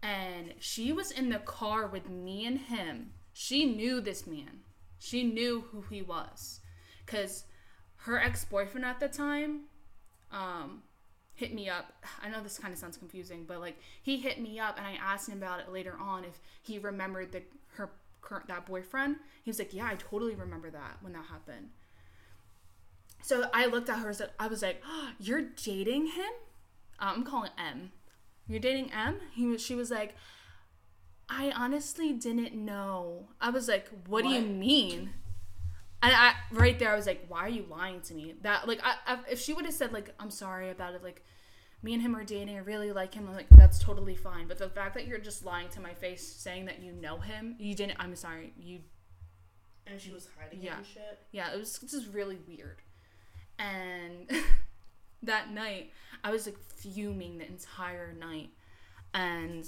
[0.00, 3.14] and she was in the car with me and him.
[3.32, 4.60] She knew this man.
[5.00, 6.60] She knew who he was,
[7.06, 7.44] cause
[8.02, 9.62] her ex boyfriend at the time,
[10.30, 10.82] um,
[11.38, 11.92] hit me up.
[12.20, 14.98] I know this kind of sounds confusing, but like he hit me up and I
[15.00, 17.42] asked him about it later on if he remembered the
[17.74, 19.16] her current that boyfriend.
[19.44, 21.70] He was like, "Yeah, I totally remember that when that happened."
[23.22, 24.12] So I looked at her.
[24.12, 26.32] so I was like, oh, "You're dating him?"
[26.98, 27.92] Uh, I'm calling M.
[28.48, 29.20] You're dating M?
[29.32, 29.62] He was.
[29.62, 30.16] She was like,
[31.28, 35.10] "I honestly didn't know." I was like, "What, do you mean?"
[36.02, 38.80] And I right there, I was like, "Why are you lying to me?" That like,
[38.84, 41.24] I, I if she would have said like, "I'm sorry about it," like,
[41.82, 42.54] me and him are dating.
[42.56, 43.26] I really like him.
[43.28, 44.46] I'm like, that's totally fine.
[44.48, 47.56] But the fact that you're just lying to my face, saying that you know him,
[47.58, 47.96] you didn't.
[47.98, 48.52] I'm sorry.
[48.58, 48.80] You
[49.86, 50.82] And she was hiding Yeah.
[50.82, 51.18] shit.
[51.32, 52.82] yeah, it was just really weird.
[53.58, 54.30] And
[55.24, 55.90] that night,
[56.22, 58.50] I was like fuming the entire night.
[59.14, 59.64] And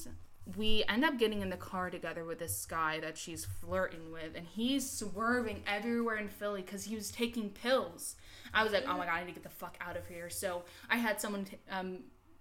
[0.56, 4.34] we end up getting in the car together with this guy that she's flirting with,
[4.34, 8.16] and he's swerving everywhere in Philly because he was taking pills.
[8.52, 10.30] I was like, oh my god, I need to get the fuck out of here.
[10.30, 11.98] So I had someone t- um,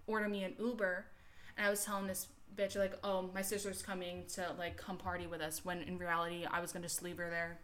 [0.07, 1.05] order me an Uber,
[1.57, 5.27] and I was telling this bitch like, oh, my sister's coming to like come party
[5.27, 5.63] with us.
[5.63, 7.59] When in reality, I was gonna just leave her there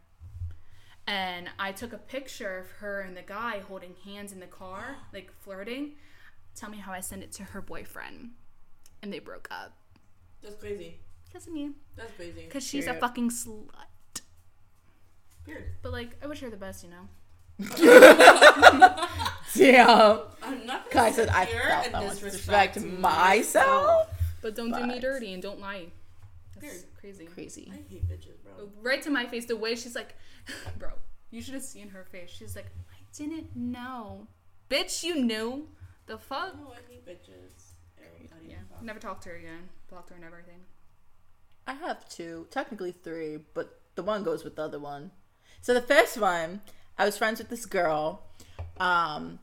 [1.07, 4.95] and I took a picture of her and the guy holding hands in the car,
[5.13, 5.93] like flirting.
[6.55, 8.31] Tell me how I sent it to her boyfriend,
[9.01, 9.73] and they broke up
[10.45, 10.99] That's crazy.
[11.27, 12.43] because of me, That's crazy.
[12.45, 13.67] because she's a fucking slut.
[15.45, 15.65] Weird.
[15.83, 17.07] But like, I wish her the best, you know.
[19.55, 20.19] Damn.
[20.43, 24.07] I'm not Kai gonna said sit I here felt and that was disrespect disrespect myself.
[24.41, 25.87] But don't do me But- dirty and don't lie.
[26.55, 26.85] That's Weird.
[26.99, 27.25] crazy.
[27.25, 27.71] Crazy.
[27.73, 28.69] I hate bitches, bro.
[28.81, 30.15] Right to my face, the way she's like,
[30.79, 30.89] bro,
[31.31, 32.29] you should have seen her face.
[32.29, 34.27] She's like, I didn't know,
[34.69, 35.67] bitch, you knew.
[36.07, 36.55] The fuck?
[36.55, 37.64] No, I hate bitches.
[38.85, 39.69] Never talked to her again.
[39.89, 40.59] Blocked her and everything.
[41.65, 45.09] I have two, technically three, but the one goes with the other one.
[45.61, 46.61] So the first one,
[46.95, 48.21] I was friends with this girl,
[48.79, 49.39] um,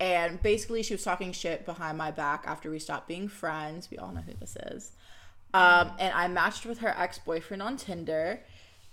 [0.00, 3.88] and basically she was talking shit behind my back after we stopped being friends.
[3.92, 4.90] We all know who this is.
[5.54, 8.40] Um, and I matched with her ex boyfriend on Tinder,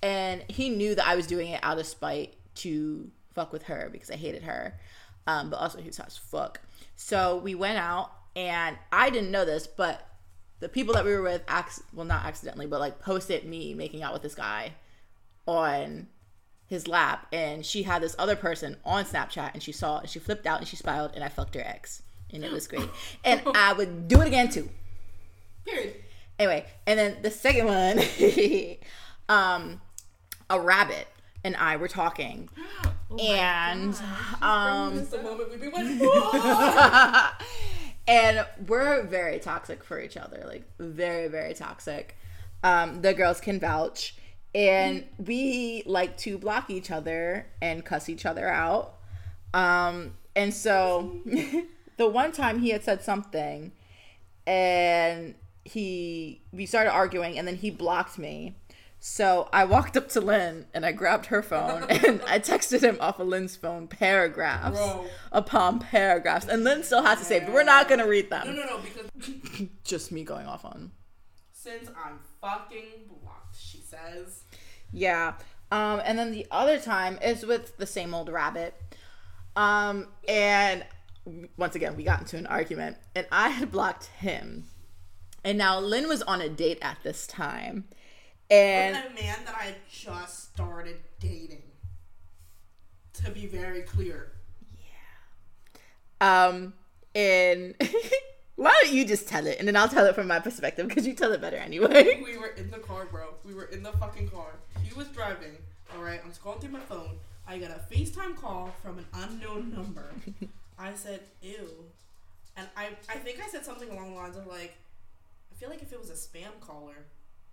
[0.03, 3.89] and he knew that I was doing it out of spite to fuck with her
[3.91, 4.79] because I hated her.
[5.25, 6.61] Um, but also he was hot as fuck.
[6.95, 10.07] So we went out and I didn't know this, but
[10.59, 14.03] the people that we were with, acc- well, not accidentally, but like posted me making
[14.03, 14.73] out with this guy
[15.47, 16.07] on
[16.67, 17.25] his lap.
[17.33, 20.59] And she had this other person on Snapchat and she saw and she flipped out
[20.59, 22.03] and she smiled and I fucked her ex.
[22.31, 22.87] And it was great.
[23.23, 24.69] And I would do it again too.
[25.65, 25.95] Period.
[26.37, 27.99] Anyway, and then the second one,
[29.29, 29.81] um,
[30.47, 31.07] a rabbit
[31.43, 32.49] and I were talking.
[33.19, 33.95] and
[34.41, 36.31] um the moment been waiting for.
[38.07, 42.17] And we're very toxic for each other like very very toxic.
[42.63, 44.15] Um the girls can vouch.
[44.55, 48.95] And we like to block each other and cuss each other out.
[49.53, 51.19] Um and so
[51.97, 53.71] the one time he had said something
[54.45, 58.55] and he we started arguing and then he blocked me
[59.09, 62.97] so I walked up to Lynn and I grabbed her phone and I texted him
[62.99, 65.05] off of Lynn's phone paragraphs Bro.
[65.31, 66.45] upon paragraphs.
[66.45, 68.47] And Lynn still has to say, but we're not gonna read them.
[68.47, 70.91] No, no, no, because Just me going off on.
[71.53, 74.43] since I'm fucking blocked, she says.
[74.91, 75.35] Yeah.
[75.71, 78.75] Um, and then the other time is with the same old rabbit.
[79.55, 80.85] Um, and
[81.55, 84.65] once again, we got into an argument, and I had blocked him.
[85.45, 87.85] And now Lynn was on a date at this time.
[88.49, 91.63] And With a man that I just started dating.
[93.23, 94.31] To be very clear.
[94.79, 96.47] Yeah.
[96.49, 96.73] Um
[97.15, 97.73] and
[98.55, 101.07] why don't you just tell it and then I'll tell it from my perspective because
[101.07, 102.21] you tell it better anyway.
[102.23, 103.33] We were in the car, bro.
[103.43, 104.51] We were in the fucking car.
[104.83, 105.57] He was driving.
[105.95, 107.17] All right, I'm scrolling through my phone.
[107.47, 110.05] I got a FaceTime call from an unknown number.
[110.79, 111.69] I said, "Ew,"
[112.55, 114.75] and I I think I said something along the lines of like,
[115.51, 117.05] I feel like if it was a spam caller,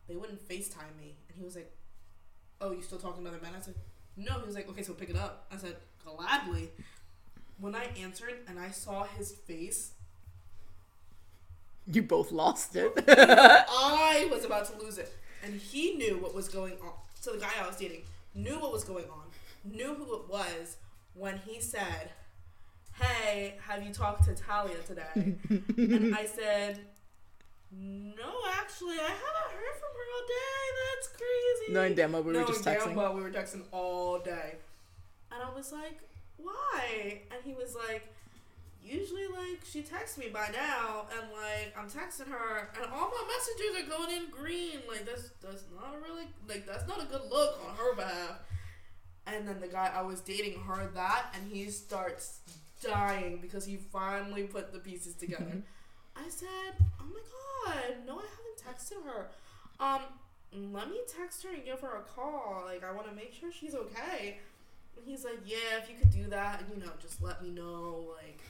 [0.09, 1.17] they wouldn't FaceTime me.
[1.29, 1.71] And he was like,
[2.61, 3.75] "Oh, you still talking to other men?" I said,
[4.17, 6.71] "No." He was like, "Okay, so pick it up." I said, "Gladly."
[7.59, 9.93] When I answered and I saw his face,
[11.87, 12.93] You both lost it.
[13.09, 15.13] I was about to lose it.
[15.45, 16.93] And he knew what was going on.
[17.21, 18.03] So the guy I was dating
[18.35, 19.25] knew what was going on,
[19.65, 20.77] knew who it was
[21.15, 22.11] when he said,
[23.01, 25.35] Hey, have you talked to Talia today?
[25.77, 26.81] and I said,
[27.77, 30.63] No, actually, I haven't heard from her all day.
[30.95, 31.73] That's crazy.
[31.73, 32.95] No, damn well we were Knowing just damn texting.
[32.95, 34.57] well we were texting all day.
[35.33, 36.01] And I was like,
[36.37, 37.21] Why?
[37.31, 38.07] And he was like,
[38.85, 43.25] usually like she texts me by now and like I'm texting her and all my
[43.29, 44.81] messages are going in green.
[44.89, 48.41] Like that's that's not a really like that's not a good look on her behalf.
[49.27, 52.41] And then the guy I was dating heard that and he starts
[52.83, 55.63] dying because he finally put the pieces together.
[56.17, 57.21] I said, Oh my
[57.73, 59.29] god, no I haven't texted her.
[59.81, 60.03] Um
[60.73, 62.63] let me text her and give her a call.
[62.67, 64.39] Like I wanna make sure she's okay.
[64.97, 67.51] And he's like, Yeah, if you could do that and you know, just let me
[67.51, 68.41] know, like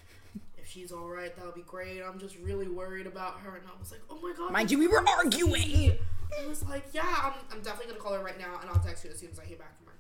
[0.65, 2.01] if she's all right, that would be great.
[2.01, 3.57] I'm just really worried about her.
[3.57, 4.51] And I was like, oh my god.
[4.51, 5.99] Mind you, we were arguing.
[6.41, 9.05] I was like, yeah, I'm, I'm definitely gonna call her right now, and I'll text
[9.05, 9.93] you as soon as I hear back from her.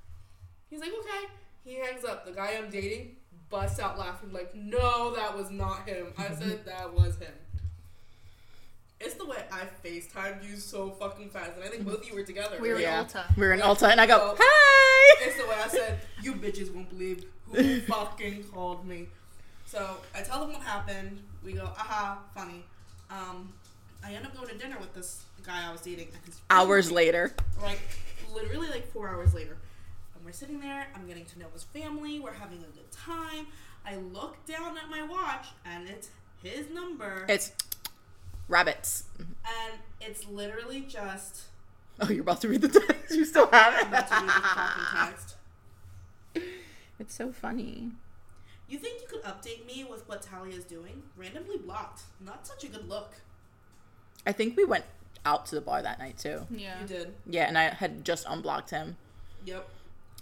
[0.70, 1.33] He's like, okay.
[1.64, 2.24] He hangs up.
[2.24, 3.16] The guy I'm dating
[3.50, 6.09] busts out laughing, like, no, that was not him.
[6.18, 7.33] I said that was him.
[9.01, 12.15] It's the way I FaceTimed you so fucking fast, and I think both of you
[12.15, 12.57] were together.
[12.61, 12.85] We were right?
[12.85, 13.05] in Yeah.
[13.05, 13.37] Ulta.
[13.37, 16.35] We were in Ulta and I go, So- Hi It's the way I said, you
[16.35, 19.09] bitches won't believe who fucking called me.
[19.67, 21.21] So I tell them what happened.
[21.45, 22.65] We go, aha, funny.
[23.11, 23.53] Um,
[24.05, 26.09] I end up going to dinner with this guy I was dating.
[26.15, 27.35] And his Hours later.
[27.63, 27.81] Like,
[28.33, 29.57] literally like four hours later.
[30.15, 30.87] And we're sitting there.
[30.95, 32.21] I'm getting to know his family.
[32.21, 33.47] We're having a good time.
[33.87, 36.09] I look down at my watch, and it's
[36.43, 37.27] his number.
[37.29, 37.53] It's
[38.49, 39.05] rabbits.
[39.19, 41.45] and it's literally just.
[42.01, 42.91] Oh, you're about to read the text.
[43.15, 43.83] You still have it.
[43.83, 45.07] I'm about to read the fucking it.
[45.07, 45.37] text.
[46.99, 47.91] It's so funny.
[48.69, 51.03] You think you could update me with what Talia is doing?
[51.17, 52.03] Randomly blocked.
[52.21, 53.13] Not such a good look.
[54.27, 54.85] I think we went
[55.27, 56.47] out to the bar that night too.
[56.51, 56.81] Yeah.
[56.81, 57.15] You did.
[57.27, 58.97] Yeah, and I had just unblocked him.
[59.45, 59.69] Yep.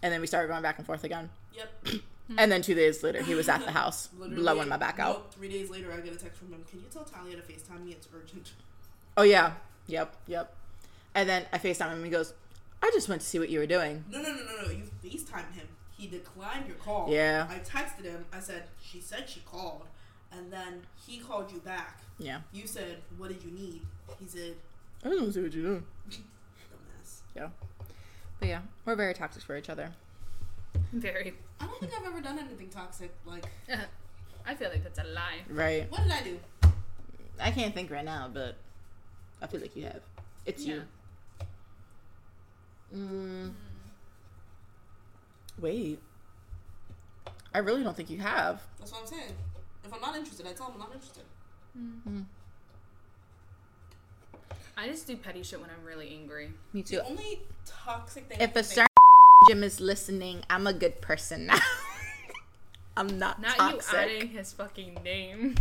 [0.03, 1.31] And then we started going back and forth again.
[1.55, 1.87] Yep.
[2.31, 2.39] Mm-hmm.
[2.39, 5.15] And then two days later, he was at the house, Literally, blowing my back out.
[5.15, 6.65] nope, Three days later, I get a text from him.
[6.71, 7.93] Can you tell Talia to FaceTime me?
[7.93, 8.53] It's urgent.
[9.17, 9.55] Oh, yeah.
[9.89, 10.55] Yep, yep.
[11.15, 12.33] And then I FaceTime him and he goes,
[12.83, 14.05] I just went to see what you were doing.
[14.11, 14.71] No, no, no, no, no.
[14.71, 15.69] You FaceTime him.
[15.97, 17.09] He declined your call.
[17.11, 17.47] Yeah.
[17.51, 18.25] I texted him.
[18.33, 19.83] I said, she said she called.
[20.33, 22.01] And then he called you back.
[22.19, 22.41] Yeah.
[22.53, 23.83] You said, what did you need?
[24.19, 24.55] He said,
[25.05, 25.85] I don't see what you're doing.
[26.11, 27.21] dumbass.
[27.37, 27.49] Yeah.
[28.39, 29.93] But yeah, we're very toxic for each other.
[30.92, 31.35] Very.
[31.61, 33.12] I don't think I've ever done anything toxic.
[33.24, 33.85] Like, uh-huh.
[34.46, 35.38] I feel like that's a lie.
[35.48, 35.90] Right.
[35.90, 36.38] what did I do?
[37.40, 38.57] I can't think right now, but
[39.40, 40.00] I feel like you have.
[40.44, 40.83] It's you.
[42.94, 43.46] Mm.
[43.46, 43.48] Hmm.
[45.59, 45.98] Wait.
[47.55, 48.62] I really don't think you have.
[48.78, 49.33] That's what I'm saying.
[49.85, 51.24] If I'm not interested, I tell him I'm not interested.
[51.76, 52.09] Hmm.
[52.09, 52.24] Mm.
[54.76, 56.50] I just do petty shit when I'm really angry.
[56.72, 56.96] Me too.
[56.96, 58.38] The only toxic thing.
[58.40, 58.91] If a can certain
[59.48, 61.59] Jim is listening, I'm a good person now.
[62.96, 63.92] I'm not, Not toxic.
[63.92, 65.55] you adding his fucking name.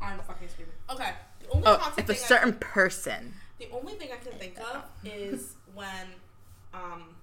[0.00, 0.72] I'm fucking screaming.
[0.90, 1.12] Okay.
[1.40, 3.34] The only oh, toxic if a thing I- certain person.
[3.58, 6.06] The only thing I can think of is when
[6.72, 7.16] um,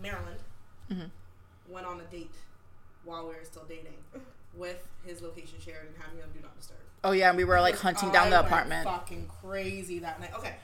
[0.00, 0.38] Maryland
[0.90, 1.10] Mhm.
[1.68, 2.32] went on a date
[3.04, 3.96] while we were still dating
[4.54, 6.78] with his location shared and had me on Do Not Disturb.
[7.04, 8.84] Oh yeah, and we were like hunting down the I went apartment.
[8.88, 10.30] Fucking crazy that night.
[10.34, 10.54] Okay,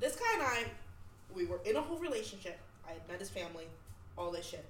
[0.00, 0.64] this guy and I,
[1.34, 2.58] we were in a whole relationship.
[2.88, 3.64] I had met his family,
[4.16, 4.64] all this shit.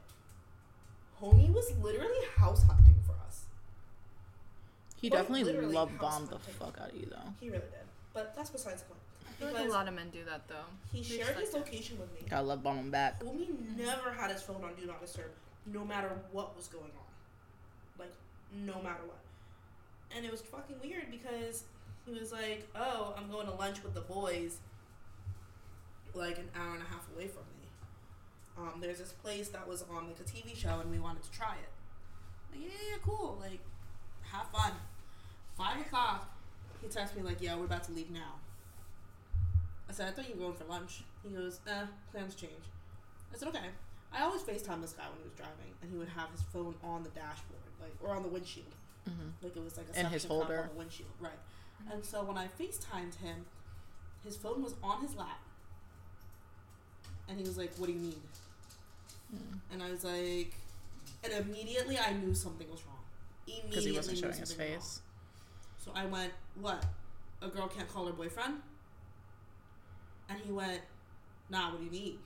[1.22, 3.44] Homie was literally house hunting for us.
[5.00, 7.32] He Quite definitely literally love house bombed the fuck out of you though.
[7.40, 7.86] He really did.
[8.12, 9.00] But that's besides the point.
[9.28, 10.54] I feel like a lot of men do that though.
[10.92, 12.26] he They shared his like to- location with me.
[12.28, 13.22] Gotta love bomb him back.
[13.22, 15.30] Homie never had his phone on Do Not Disturb,
[15.66, 17.98] no matter what was going on.
[17.98, 18.12] Like,
[18.52, 19.18] no matter what.
[20.14, 21.64] And it was fucking weird because
[22.06, 24.58] he was like, oh, I'm going to lunch with the boys,
[26.14, 27.55] like an hour and a half away from me.
[28.58, 31.30] Um, there's this place that was on like a TV show and we wanted to
[31.30, 31.70] try it.
[32.52, 33.38] Like, yeah, yeah, cool.
[33.40, 33.60] Like,
[34.32, 34.72] have fun.
[35.58, 36.34] Five o'clock,
[36.82, 38.34] he texts me like, yeah, we're about to leave now.
[39.88, 41.02] I said, I thought you were going for lunch.
[41.22, 42.64] He goes, eh, plans change.
[43.32, 43.68] I said, okay.
[44.12, 46.74] I always FaceTime this guy when he was driving, and he would have his phone
[46.82, 48.72] on the dashboard, like, or on the windshield.
[49.08, 49.32] Mhm.
[49.42, 50.62] Like it was like a In his suction cup holder.
[50.62, 51.38] on the windshield, right?
[51.92, 53.44] And so when I FaceTimed him,
[54.24, 55.40] his phone was on his lap,
[57.28, 58.22] and he was like, "What do you need?"
[59.34, 59.58] Mm.
[59.72, 60.54] And I was like,
[61.24, 62.96] and immediately I knew something was wrong.
[63.46, 65.00] Immediately Because he wasn't knew showing his something was face.
[65.00, 65.94] wrong.
[65.94, 66.84] So I went, "What?
[67.42, 68.60] A girl can't call her boyfriend?"
[70.28, 70.82] And he went,
[71.48, 72.18] "Nah, what do you need?"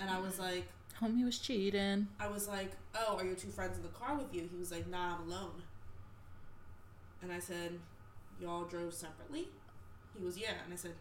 [0.00, 0.68] And I was like,
[1.00, 2.08] Homie was cheating.
[2.18, 4.70] I was like, "Oh, are your two friends in the car with you?" He was
[4.72, 5.62] like, "Nah, I'm alone."
[7.22, 7.78] And I said,
[8.40, 9.48] "Y'all drove separately?"
[10.16, 10.94] He was, "Yeah." And I said,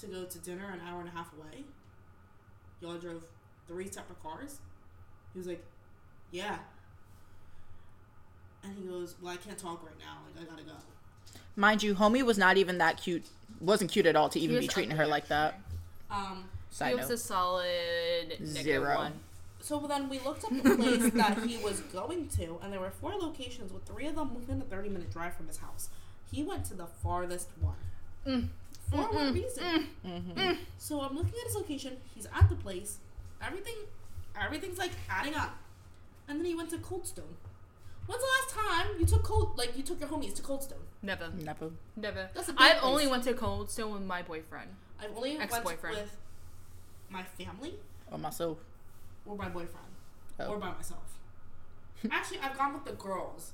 [0.00, 1.64] "To go to dinner an hour and a half away?
[2.80, 3.22] Y'all drove
[3.68, 4.58] three separate cars?"
[5.32, 5.64] He was like,
[6.30, 6.58] "Yeah."
[8.62, 10.18] And he goes, "Well, I can't talk right now.
[10.36, 10.72] Like, I gotta go."
[11.54, 13.24] Mind you, homie was not even that cute.
[13.60, 15.60] Wasn't cute at all to even be treating her like that.
[16.10, 16.48] Um.
[16.70, 17.14] Side He was note.
[17.14, 18.94] a solid negative Zero.
[18.96, 19.12] one.
[19.60, 22.90] So then we looked up the place that he was going to, and there were
[22.90, 25.88] four locations, with three of them within a thirty-minute drive from his house.
[26.30, 27.76] He went to the farthest one.
[28.26, 28.48] Mm.
[28.90, 29.88] For what reason?
[30.04, 30.58] Mhm.
[30.78, 32.00] So I'm looking at his location.
[32.14, 32.98] He's at the place.
[33.42, 33.74] Everything,
[34.40, 35.56] everything's like adding up.
[36.28, 37.34] And then he went to Coldstone.
[38.06, 40.84] When's the last time you took cold like you took your homies to Coldstone?
[41.02, 41.28] Never.
[41.30, 41.70] Never.
[41.96, 42.30] Never.
[42.34, 42.84] That's a big I've place.
[42.84, 44.70] only went to Coldstone with my boyfriend.
[45.00, 45.96] I've only Ex-boyfriend.
[45.96, 46.16] went with
[47.10, 47.74] my family
[48.10, 48.58] Or myself.
[49.26, 49.86] or my boyfriend
[50.38, 50.46] Oh.
[50.52, 51.18] or by myself.
[52.10, 53.52] Actually, I've gone with the girls.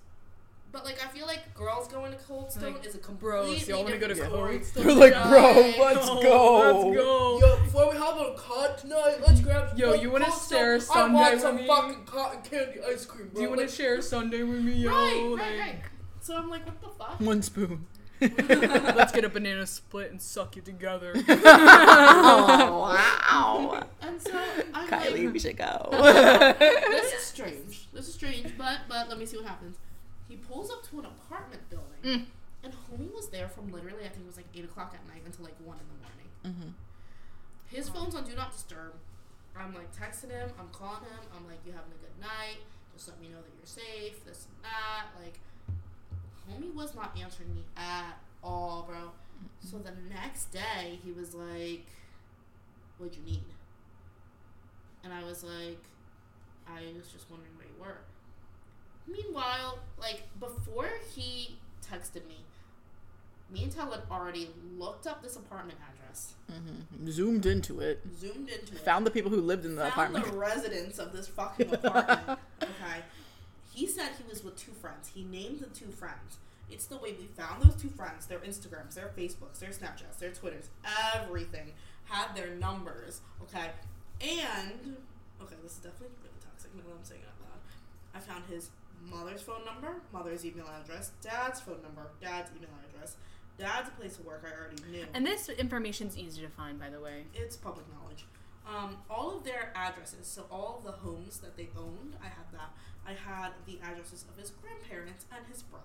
[0.73, 3.85] But like I feel like girls going to Coldstone Like, is a completely Bros, y'all
[3.85, 4.85] wanna go to different Cold story.
[4.87, 6.59] They're like, bro, let's go.
[6.59, 7.41] Let's go.
[7.41, 9.79] Yo, before we hop on a cot tonight, let's grab.
[9.79, 10.59] Yo, some you wanna Cold Stone.
[10.59, 11.67] share I sundae want with some me?
[11.67, 13.35] fucking cotton candy ice cream, bro.
[13.35, 14.91] Do you want to Like, share sundae with me, yo?
[14.91, 15.81] Right, right, Like, right.
[16.21, 17.21] So I'm like, what the fuck?
[17.21, 17.87] One spoon.
[18.21, 21.13] Let's get a banana split and suck it together.
[21.17, 21.23] oh,
[22.95, 23.85] wow.
[24.01, 24.33] And so
[24.75, 25.89] I'm Kylie, like, we should go.
[26.59, 27.89] this is strange.
[27.93, 29.77] This is strange, but but let me see what happens.
[30.93, 32.27] He pulls up to an apartment building, Mm.
[32.65, 35.23] and homie was there from literally I think it was like eight o'clock at night
[35.25, 36.31] until like one in the morning.
[36.45, 36.71] hmm
[37.75, 38.93] His phone's on do not disturb.
[39.57, 40.51] I'm like texting him.
[40.59, 41.19] I'm calling him.
[41.37, 42.59] I'm like, you having a good night?
[42.95, 44.25] Just let me know that you're safe.
[44.25, 45.07] This and that.
[45.23, 45.41] Like,
[46.49, 49.13] homie was not answering me at all, bro.
[49.61, 51.87] So the next day, he was like,
[52.99, 53.45] "What'd you need?"
[55.05, 55.83] And I was like,
[56.69, 57.99] "I was just wondering where you were."
[59.07, 62.39] Meanwhile, like before he texted me,
[63.51, 68.01] me and Tal had already looked up this apartment address, hmm Zoomed into it.
[68.19, 70.27] zoomed into it, Found the people who lived in the found apartment.
[70.27, 72.39] the residents of this fucking apartment.
[72.63, 73.03] okay.
[73.75, 75.11] He said he was with two friends.
[75.15, 76.37] He named the two friends.
[76.71, 78.27] It's the way we found those two friends.
[78.27, 80.69] Their Instagrams, their Facebooks, their Snapchats, their Twitters,
[81.15, 81.73] everything
[82.05, 83.21] had their numbers.
[83.43, 83.71] Okay.
[84.23, 84.97] And
[85.43, 86.75] okay, this is definitely really toxic.
[86.75, 87.61] Now that I'm saying it out loud,
[88.15, 88.71] I found his
[89.11, 93.17] mother's phone number, mother's email address, dad's phone number, dad's email address,
[93.59, 94.45] dad's place of work.
[94.47, 95.05] I already knew.
[95.15, 97.25] and this information's easy to find, by the way.
[97.35, 98.25] It's public knowledge.
[98.67, 102.47] Um, all of their addresses, so all of the homes that they owned, I had
[102.53, 102.71] that.
[103.05, 105.85] I had the addresses of his grandparents and his brother.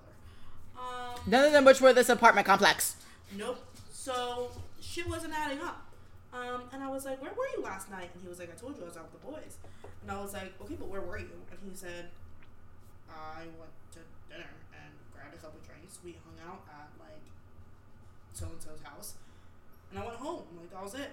[0.77, 2.97] Um, None of them which were this apartment complex.
[3.35, 3.57] nope.
[3.91, 5.83] So shit wasn't adding up.
[6.33, 8.09] Um, and I was like, where were you last night?
[8.13, 9.57] And he was like, I told you I was out with the boys.
[10.03, 11.29] And I was like, okay, but where were you?
[11.49, 12.09] And he said,
[13.09, 13.99] I went to
[14.29, 15.99] dinner and grabbed a couple drinks.
[16.03, 17.23] We hung out at like
[18.33, 19.15] so and so's house,
[19.91, 20.43] and I went home.
[20.59, 21.11] Like that was it.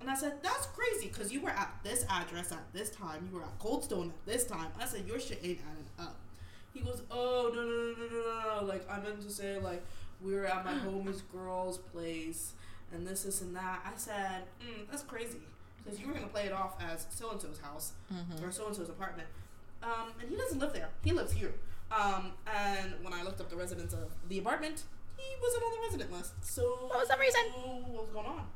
[0.00, 3.28] And I said, that's crazy because you were at this address at this time.
[3.30, 4.68] You were at Coldstone at this time.
[4.80, 6.16] I said, your shit ain't adding up.
[6.72, 8.66] He goes, oh no no no no no no.
[8.66, 9.82] Like I meant to say like
[10.22, 12.52] we were at my homie's girl's place
[12.94, 13.80] and this this and that.
[13.84, 15.40] I said, mm, that's crazy
[15.84, 18.42] because you were gonna play it off as so and so's house Mm-hmm.
[18.44, 19.28] or so and so's apartment.
[19.82, 20.88] Um, and he doesn't live there.
[21.02, 21.54] He lives here.
[21.90, 24.84] Um, and when I looked up the residents of the apartment,
[25.16, 26.32] he wasn't on the resident list.
[26.42, 27.42] So What was the reason?
[27.92, 28.46] What was going on?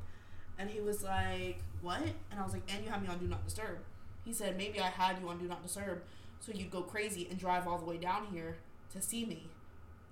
[0.59, 3.27] And he was like, "What?" And I was like, "And you have me on Do
[3.27, 3.79] Not Disturb."
[4.25, 6.03] He said, "Maybe I had you on Do Not Disturb,
[6.41, 8.57] so you'd go crazy and drive all the way down here
[8.93, 9.49] to see me,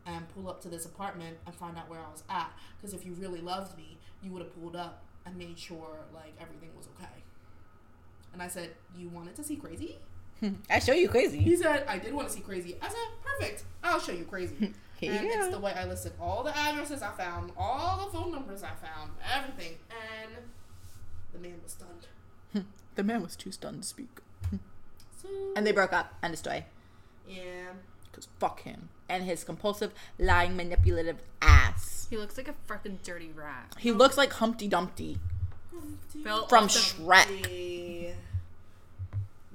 [0.04, 2.50] and pull up to this apartment and find out where I was at.
[2.76, 6.34] Because if you really loved me, you would have pulled up and made sure like
[6.40, 7.22] everything was okay."
[8.32, 9.98] And I said, "You wanted to see crazy?"
[10.70, 11.38] I show you crazy.
[11.38, 12.76] He said, I did want to see crazy.
[12.82, 13.64] I said, perfect.
[13.84, 14.74] I'll show you crazy.
[14.96, 18.10] Here and you it's the way I listed all the addresses I found, all the
[18.16, 19.74] phone numbers I found, everything.
[19.90, 20.30] And
[21.32, 22.66] the man was stunned.
[22.94, 24.20] The man was too stunned to speak.
[25.22, 26.14] So, And they broke up.
[26.22, 26.64] End of story.
[27.28, 27.70] yeah.
[28.10, 28.88] Because fuck him.
[29.08, 32.06] And his compulsive, lying, manipulative ass.
[32.10, 33.74] He looks like a fucking dirty rat.
[33.78, 35.18] He looks like Humpty Dumpty
[36.22, 37.26] Built from Shrek.
[37.50, 38.12] Eh,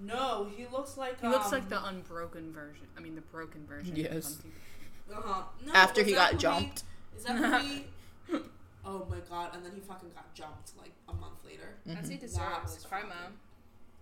[0.03, 1.19] No, he looks like.
[1.21, 2.87] He looks um, like the unbroken version.
[2.97, 3.95] I mean, the broken version.
[3.95, 4.39] Yes.
[5.11, 5.43] Uh-huh.
[5.65, 6.83] No, After he got jumped.
[7.17, 7.85] Is that movie?
[8.85, 9.55] oh my god!
[9.55, 12.75] And then he fucking got jumped like a month later, As he That deserves.
[12.75, 13.09] was Karma.
[13.09, 13.33] fucking-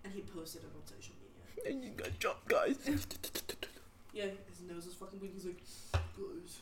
[0.04, 1.70] and he posted it on social media.
[1.72, 2.76] And you got jumped, guys.
[4.12, 5.36] Yeah, his nose is fucking bleeding.
[5.36, 6.60] He's like, guys.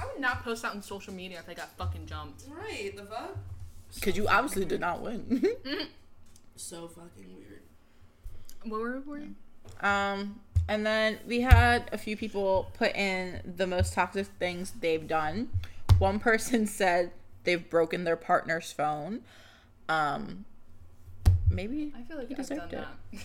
[0.00, 2.44] I would not post that on social media if I got fucking jumped.
[2.48, 3.36] Right, the fuck?
[3.94, 5.46] Because you obviously did not win.
[6.56, 7.63] So fucking weird.
[8.64, 9.28] What were we?
[9.80, 15.06] um, and then we had a few people put in the most toxic things they've
[15.06, 15.50] done.
[15.98, 17.12] One person said
[17.44, 19.20] they've broken their partner's phone.
[19.88, 20.44] Um,
[21.50, 22.86] maybe I feel like he I've done deserved it.
[23.12, 23.20] that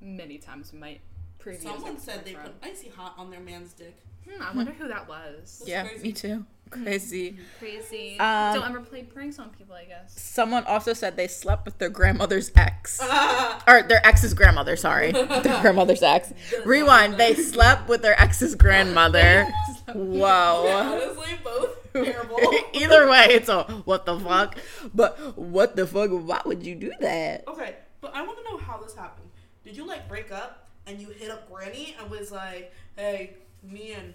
[0.00, 0.98] many times in my
[1.38, 1.62] previous.
[1.64, 3.96] Someone said they put icy hot on their man's dick.
[4.28, 5.56] Hmm, I wonder who that was.
[5.60, 6.02] That's Yeah, crazy.
[6.02, 6.44] me too.
[6.70, 7.38] Crazy.
[7.58, 8.18] Crazy.
[8.18, 10.20] Um, Don't ever play pranks on people, I guess.
[10.20, 13.00] Someone also said they slept with their grandmother's ex.
[13.68, 15.12] or their ex's grandmother, sorry.
[15.12, 16.32] their grandmother's ex.
[16.64, 17.14] Rewind.
[17.18, 19.44] They slept with their ex's grandmother.
[19.94, 20.66] Whoa.
[20.68, 22.38] Honestly, both terrible.
[22.72, 24.58] Either way, it's a what the fuck.
[24.92, 26.10] But what the fuck?
[26.10, 27.44] Why would you do that?
[27.46, 29.28] okay, but I want to know how this happened.
[29.64, 33.92] Did you like break up and you hit up Granny and was like, "Hey, me
[33.92, 34.14] and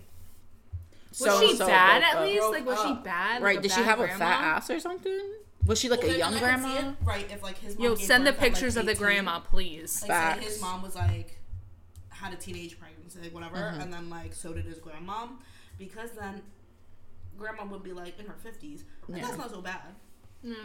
[1.11, 2.49] Was So- she so bad at least?
[2.49, 3.03] Like, was she up.
[3.03, 3.41] bad?
[3.43, 3.55] Right?
[3.57, 5.19] Like Did she bad have a fat ass or something?
[5.65, 6.75] Was she like Well, a young I grandma?
[6.89, 7.29] it, right?
[7.31, 9.39] If like his mom Yo, gave send the birth at, like, pictures of the grandma,
[9.41, 10.01] please.
[10.01, 10.39] Like Facts.
[10.39, 11.37] say his mom was like
[12.09, 13.81] had a teenage pregnancy, like whatever, Mm-hmm.
[13.81, 15.27] and then like so did his grandma,
[15.77, 16.41] because then
[17.37, 19.25] grandma would be like in her fifties, and Yeah.
[19.25, 19.95] that's not so bad,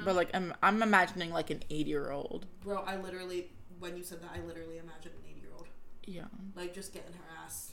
[0.04, 2.46] But like, I'm I'm imagining like an 80 year old.
[2.62, 2.78] bro.
[2.82, 5.66] I literally when you said that, I literally imagined an eighty year old
[6.04, 6.24] Yeah.
[6.54, 7.72] like just getting her ass.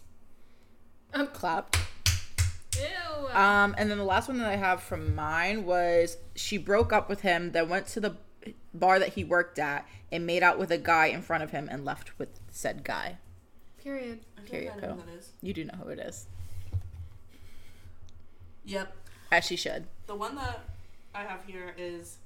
[1.33, 1.77] Clapped.
[2.79, 3.27] Ew.
[3.29, 7.09] Um, and then the last one that I have from mine was she broke up
[7.09, 8.15] with him, then went to the
[8.73, 11.67] bar that he worked at and made out with a guy in front of him
[11.71, 13.17] and left with said guy.
[13.81, 14.19] Period.
[14.37, 15.29] I think Period, I know who that is.
[15.41, 16.27] You do know who it is,
[18.65, 18.95] Yep,
[19.31, 19.85] as she should.
[20.07, 20.61] the one that
[21.13, 22.17] I have here is.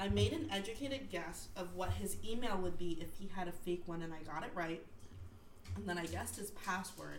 [0.00, 3.52] I made an educated guess of what his email would be if he had a
[3.52, 4.80] fake one, and I got it right.
[5.74, 7.18] And then I guessed his password,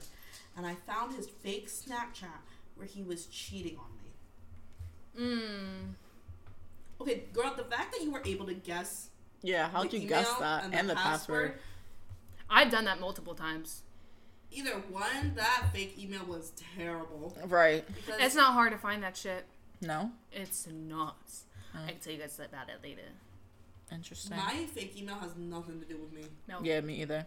[0.58, 2.42] and I found his fake Snapchat
[2.76, 5.36] where he was cheating on me.
[5.36, 5.94] Mm.
[7.02, 9.10] Okay, girl, the fact that you were able to guess
[9.42, 11.54] Yeah, how'd you guess that and, the, password?
[12.50, 13.84] I've done that multiple times.
[14.52, 17.38] Either one, that fake email was terrible.
[17.46, 17.86] Right?
[18.20, 19.46] It's not hard to find that shit.
[19.82, 20.12] No.
[20.32, 21.44] It's nuts.
[21.74, 23.02] I can tell you guys about it later.
[23.92, 24.38] Interesting.
[24.38, 26.28] my fake email has nothing to do with me.
[26.48, 27.26] No, yeah, me either.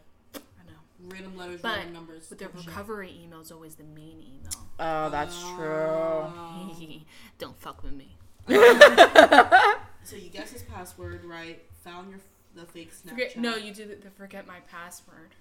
[1.02, 1.14] I know.
[1.14, 2.26] Random letters, But random numbers.
[2.28, 2.68] But the bullshit.
[2.68, 4.66] recovery email is always the main email.
[4.78, 7.00] Oh, that's true.
[7.38, 8.16] Don't fuck with me.
[10.04, 12.18] So you guess his password right, found your
[12.56, 13.10] the fake Snapchat.
[13.10, 15.36] Forget, no, you do the, the forget my password.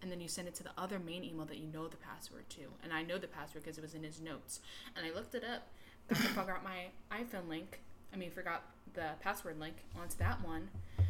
[0.00, 2.48] And then you send it to the other main email that you know the password
[2.50, 2.60] to.
[2.84, 4.60] And I know the password because it was in his notes.
[4.96, 5.66] And I looked it up,
[6.08, 7.80] got to figure out my iPhone link.
[8.14, 8.62] I mean, forgot
[8.94, 10.68] the password link onto that one,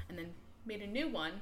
[0.09, 0.31] and then
[0.69, 1.33] made a new one.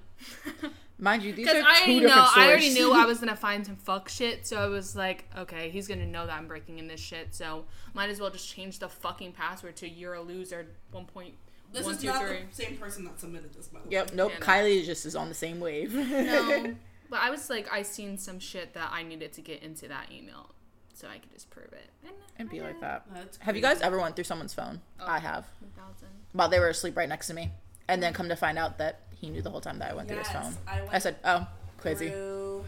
[0.98, 2.36] Mind you, these Because are I already different know, stores.
[2.36, 5.68] I already knew I was gonna find some fuck shit, so I was like, okay,
[5.68, 8.78] he's gonna know that I'm breaking in this shit, so might as well just change
[8.78, 11.34] the fucking password to "you're a loser" one point
[11.72, 12.38] This one is two not three.
[12.48, 13.92] the same person that submitted this, by the way.
[13.92, 14.14] Yep.
[14.14, 14.32] Nope.
[14.32, 14.46] Yeah, no.
[14.46, 15.92] Kylie just is on the same wave.
[15.94, 16.74] No,
[17.10, 20.10] but I was like, I seen some shit that I needed to get into that
[20.10, 20.54] email,
[20.94, 21.90] so I could just prove it.
[22.06, 23.04] And, and be like that.
[23.40, 24.80] Have you guys ever went through someone's phone?
[24.98, 25.04] Oh.
[25.06, 25.44] I have.
[25.60, 26.08] One thousand.
[26.32, 27.50] While they were asleep right next to me,
[27.88, 30.08] and then come to find out that he knew the whole time that I went
[30.08, 30.56] through his phone.
[30.66, 31.46] I went I said, "Oh,
[31.78, 32.64] crazy." Through,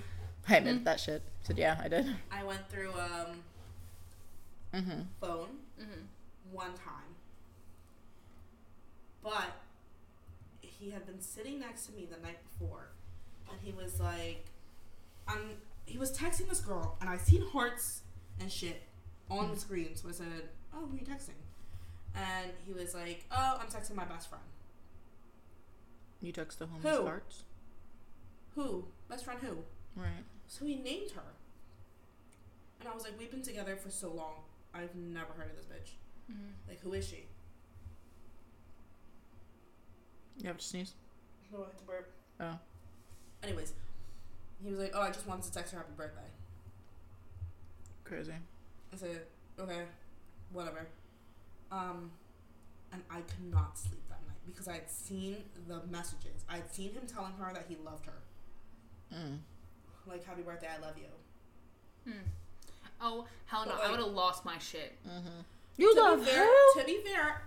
[0.49, 1.23] I admitted that shit.
[1.43, 3.43] I said, "Yeah, I did." I went through um
[4.75, 5.01] Mm-hmm.
[5.21, 5.49] phone
[5.81, 6.03] Mm-hmm.
[6.53, 7.15] one time,
[9.23, 9.53] but
[10.61, 12.89] he had been sitting next to me the night before,
[13.51, 14.45] and he was like,
[15.27, 15.57] "I'm."
[15.87, 18.03] He was texting this girl, and I seen hearts
[18.41, 18.83] and shit
[19.31, 19.97] on the screen.
[19.97, 20.27] So I said,
[20.75, 21.39] "Oh, who are you texting?"
[22.15, 24.45] And he was like, "Oh, I'm texting my best friend."
[26.21, 27.23] You text the homies
[28.55, 28.61] Who?
[28.61, 28.85] Who?
[29.09, 29.59] Best friend who?
[29.97, 30.25] right?
[30.47, 31.23] So he named her.
[32.81, 34.43] And I was like, we've been together for so long.
[34.75, 35.91] I've never heard of this bitch.
[36.31, 36.69] Mm-hmm.
[36.69, 37.27] Like, who is she?
[40.39, 40.95] You have to sneeze.
[41.53, 42.11] No, I have to burp.
[42.41, 42.59] Oh.
[43.43, 43.73] Anyways,
[44.63, 46.21] he was like, oh, I just wanted to text her happy birthday.
[48.05, 48.33] Crazy.
[48.93, 49.23] I said,
[49.59, 49.83] okay,
[50.53, 50.87] whatever.
[51.73, 52.11] Um,
[52.93, 54.08] and I could not sleep
[54.51, 55.37] because I had seen
[55.67, 56.45] the messages.
[56.49, 58.21] I had seen him telling her that he loved her.
[59.15, 59.39] Mm.
[60.07, 62.11] Like, happy birthday, I love you.
[62.11, 62.19] Hmm.
[63.01, 63.73] Oh hell no!
[63.77, 64.97] But, I would have lost my shit.
[65.07, 65.41] Mm-hmm.
[65.77, 66.81] You to love be fair, her.
[66.81, 67.43] To be fair,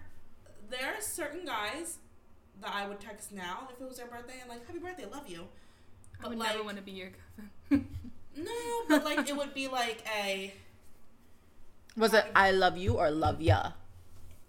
[0.70, 1.97] there are certain guys
[2.62, 5.28] that I would text now if it was their birthday and like, happy birthday, love
[5.28, 5.47] you.
[6.24, 7.10] I would like, never want to be your
[7.70, 7.88] girlfriend.
[8.38, 10.54] No, but like it would be like a
[11.97, 13.72] Was it I love you or love ya?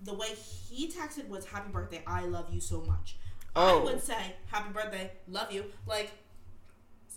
[0.04, 0.28] The way
[0.68, 3.16] he texted was happy birthday, I love you so much.
[3.54, 3.80] Oh.
[3.80, 5.64] I would say happy birthday, love you.
[5.86, 6.10] Like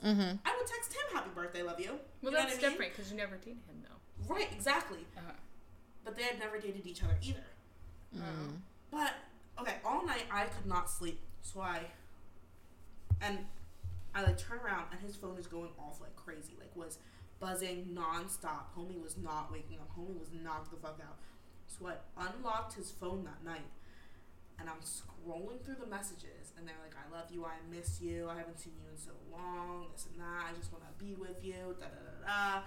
[0.04, 0.22] Mm-hmm.
[0.46, 1.92] I would text him happy birthday, love you.
[2.22, 2.72] well, you know that's what I mean?
[2.72, 4.34] different because you never dated him though.
[4.34, 5.00] Right, exactly.
[5.18, 5.32] Uh-huh.
[6.04, 7.40] But they had never dated each other either.
[8.16, 8.58] Mm.
[8.92, 9.14] But
[9.60, 11.80] okay, all night I could not sleep, so I
[13.22, 13.40] and
[14.14, 17.00] I like turn around and his phone is going off like crazy, like was
[17.40, 18.66] buzzing nonstop.
[18.78, 19.90] Homie was not waking up.
[19.98, 21.18] Homie was knocked the fuck out.
[21.68, 23.68] So I unlocked his phone that night,
[24.60, 27.46] and I'm scrolling through the messages, and they're like, "I love you.
[27.46, 28.30] I miss you.
[28.30, 29.88] I haven't seen you in so long.
[29.92, 30.52] This and that.
[30.52, 32.64] I just want to be with you." Da da da da.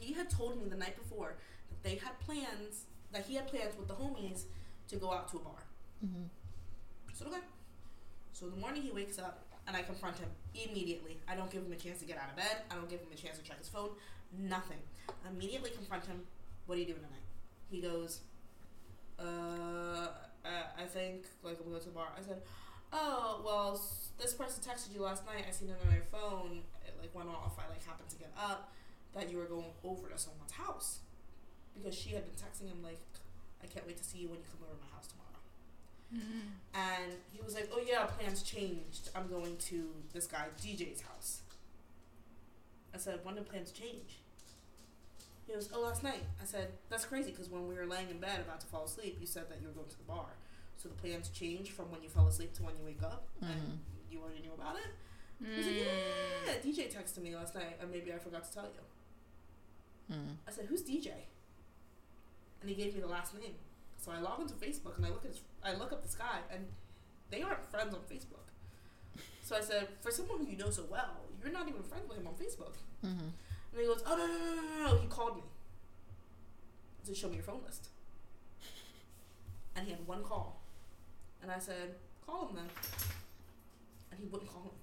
[0.00, 1.36] He had told me the night before
[1.70, 4.44] that they had plans, that he had plans with the homies
[4.88, 5.62] to go out to a bar.
[6.04, 6.24] Mm-hmm.
[7.12, 7.40] So okay.
[8.32, 11.20] So the morning he wakes up and I confront him immediately.
[11.28, 12.62] I don't give him a chance to get out of bed.
[12.70, 13.90] I don't give him a chance to check his phone.
[14.36, 14.78] Nothing.
[15.08, 16.26] I immediately confront him.
[16.66, 17.23] What are you doing tonight?
[17.74, 18.20] He goes,
[19.18, 22.06] uh, uh, I think like I'm going to the bar.
[22.16, 22.40] I said,
[22.92, 23.80] oh well,
[24.16, 25.44] this person texted you last night.
[25.48, 26.62] I seen it on your phone.
[26.86, 27.58] It like went off.
[27.58, 28.72] I like happened to get up.
[29.12, 30.98] That you were going over to someone's house
[31.74, 33.00] because she had been texting him like,
[33.62, 35.24] I can't wait to see you when you come over to my house tomorrow.
[36.74, 39.10] And he was like, "Oh yeah, plans changed.
[39.16, 41.40] I'm going to this guy DJ's house."
[42.94, 44.18] I said, "When did plans change?"
[45.46, 48.18] He goes, "Oh, last night." I said, "That's crazy because when we were laying in
[48.18, 50.30] bed about to fall asleep, you said that you were going to the bar.
[50.76, 53.50] So the plans changed from when you fell asleep to when you wake up, Mhm.
[53.50, 53.78] and
[54.10, 54.86] you already knew about it."
[55.40, 56.46] He was like, Mm.
[56.46, 60.36] "Yeah, DJ texted me last night, and maybe I forgot to tell you." Mm.
[60.46, 61.26] I said, "Who's DJ?"
[62.60, 63.56] And he gave me the last name.
[63.98, 66.40] So I log into Facebook and I look at his, I look up this guy,
[66.50, 66.72] and
[67.30, 68.48] they aren't friends on Facebook.
[69.42, 72.18] So I said, "For someone who you know so well, you're not even friends with
[72.18, 72.74] him on Facebook."
[73.04, 73.28] Mm-hmm.
[73.74, 75.00] And he goes, "Oh no no no no no!" no.
[75.00, 75.42] He called me.
[77.00, 77.88] He said, "Show me your phone list."
[79.76, 80.60] And he had one call,
[81.42, 82.68] and I said, "Call him then."
[84.10, 84.78] And he wouldn't call him.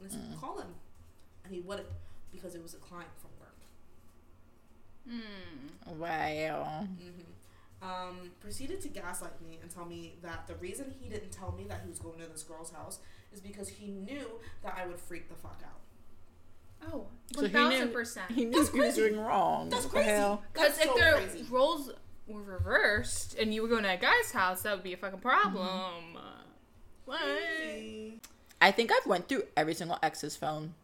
[0.00, 0.40] And I said, Mm.
[0.40, 0.74] "Call him,"
[1.44, 1.88] and he wouldn't
[2.32, 3.56] because it was a client from work.
[5.08, 5.96] Mm.
[5.96, 6.84] Wow.
[6.86, 7.20] hmm
[7.82, 11.64] Um, proceeded to gaslight me and tell me that the reason he didn't tell me
[11.64, 12.98] that he was going to this girl's house
[13.32, 15.79] is because he knew that I would freak the fuck out.
[16.92, 18.30] Oh, So he knew- thousand percent.
[18.30, 19.10] He knew That's he was crazy.
[19.10, 19.68] doing wrong.
[19.68, 20.38] That's What crazy.
[20.52, 21.46] Because if so the crazy.
[21.50, 21.90] roles
[22.26, 25.20] were reversed and you were going to a guy's house, that would be a fucking
[25.20, 26.16] problem.
[26.16, 26.20] Uh,
[27.04, 27.20] What?
[28.62, 30.74] I think I've went through every single ex's phone.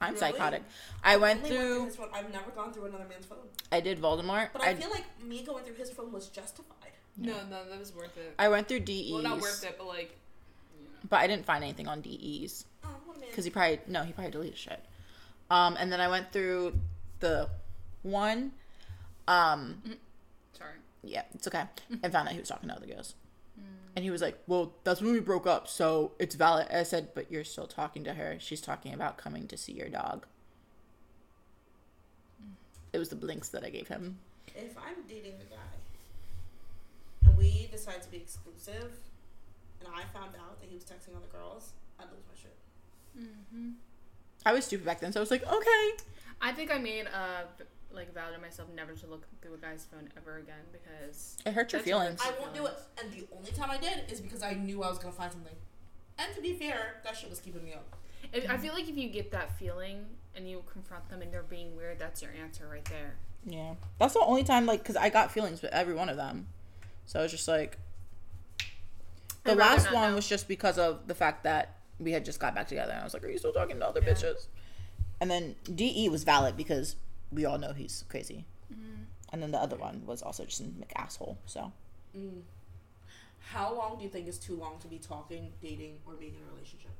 [0.00, 0.32] I'm Really?
[0.32, 0.62] psychotic.
[1.04, 1.84] I went Only through through.
[1.86, 2.08] his phone.
[2.12, 3.38] I've never gone through another man's phone,
[3.70, 4.48] I did Voldemort.
[4.52, 6.90] but I, I feel like me going through his phone was justified.
[7.16, 8.34] No, no, that was worth it.
[8.38, 9.12] I went through DEs.
[9.12, 10.16] Well, not worth it, but like,
[10.76, 10.90] you know.
[11.08, 13.20] But I didn't find anything on DEs Oh, man.
[13.30, 14.80] because he probably no, he probably deleted shit.
[15.52, 16.80] Um, and then I went through
[17.20, 17.50] the
[18.02, 18.52] one.
[19.28, 19.82] Um,
[20.56, 20.70] Sorry.
[21.04, 21.64] yeah, it's okay.
[22.02, 23.14] And found out he was talking to other girls.
[23.94, 26.68] And he was like, Well, that's when we broke up, so it's valid.
[26.72, 28.38] I said, But you're still talking to her.
[28.40, 30.24] She's talking about coming to see your dog.
[32.94, 34.18] It was the blinks that I gave him.
[34.54, 38.92] If I'm dating a guy and we decide to be exclusive,
[39.80, 42.56] and I found out that he was texting other girls, I'd lose my shit.
[43.18, 43.70] Mm-hmm.
[44.44, 45.90] I was stupid back then, so I was like, Okay.
[46.40, 47.44] I think I made a
[47.94, 51.52] like vow to myself never to look through a guy's phone ever again because It
[51.52, 52.20] hurt your feelings.
[52.24, 52.74] I won't do it.
[53.02, 55.54] And the only time I did is because I knew I was gonna find something.
[56.18, 57.96] And to be fair, that shit was keeping me up.
[58.32, 61.42] if, I feel like if you get that feeling and you confront them and they're
[61.42, 63.14] being weird, that's your answer right there.
[63.44, 63.74] Yeah.
[63.98, 66.46] That's the only time, like, because I got feelings with every one of them.
[67.06, 67.78] So I was just like,
[69.44, 70.16] the last one know.
[70.16, 72.92] was just because of the fact that we had just got back together.
[72.92, 74.12] And I was like, Are you still talking to other Yeah.
[74.12, 74.46] bitches?
[75.20, 76.96] And then DE was valid because
[77.30, 78.44] we all know he's crazy.
[78.72, 79.02] Mm-hmm.
[79.32, 81.38] And then the other one was also just an asshole.
[81.46, 81.72] So
[82.16, 82.42] Mm.
[83.38, 86.42] How long do you think is too long to be talking, dating, or being in
[86.48, 86.90] a relationship?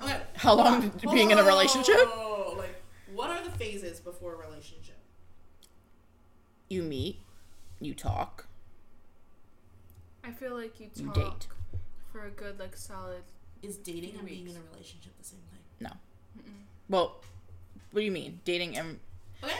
[0.00, 0.20] Okay.
[0.36, 1.94] How long hold being in a relationship?
[1.98, 2.82] Oh, like,
[3.14, 4.96] what are the phases before a relationship?
[6.68, 7.18] you meet,
[7.80, 8.46] you talk,
[10.24, 11.46] I feel like you You talk date.
[12.10, 13.22] for a good like solid.
[13.62, 15.60] Is dating and being in a relationship the same thing?
[15.80, 15.90] no.
[16.88, 17.16] Well,
[17.92, 18.40] what do you mean?
[18.44, 18.98] Dating and
[19.42, 19.52] Okay.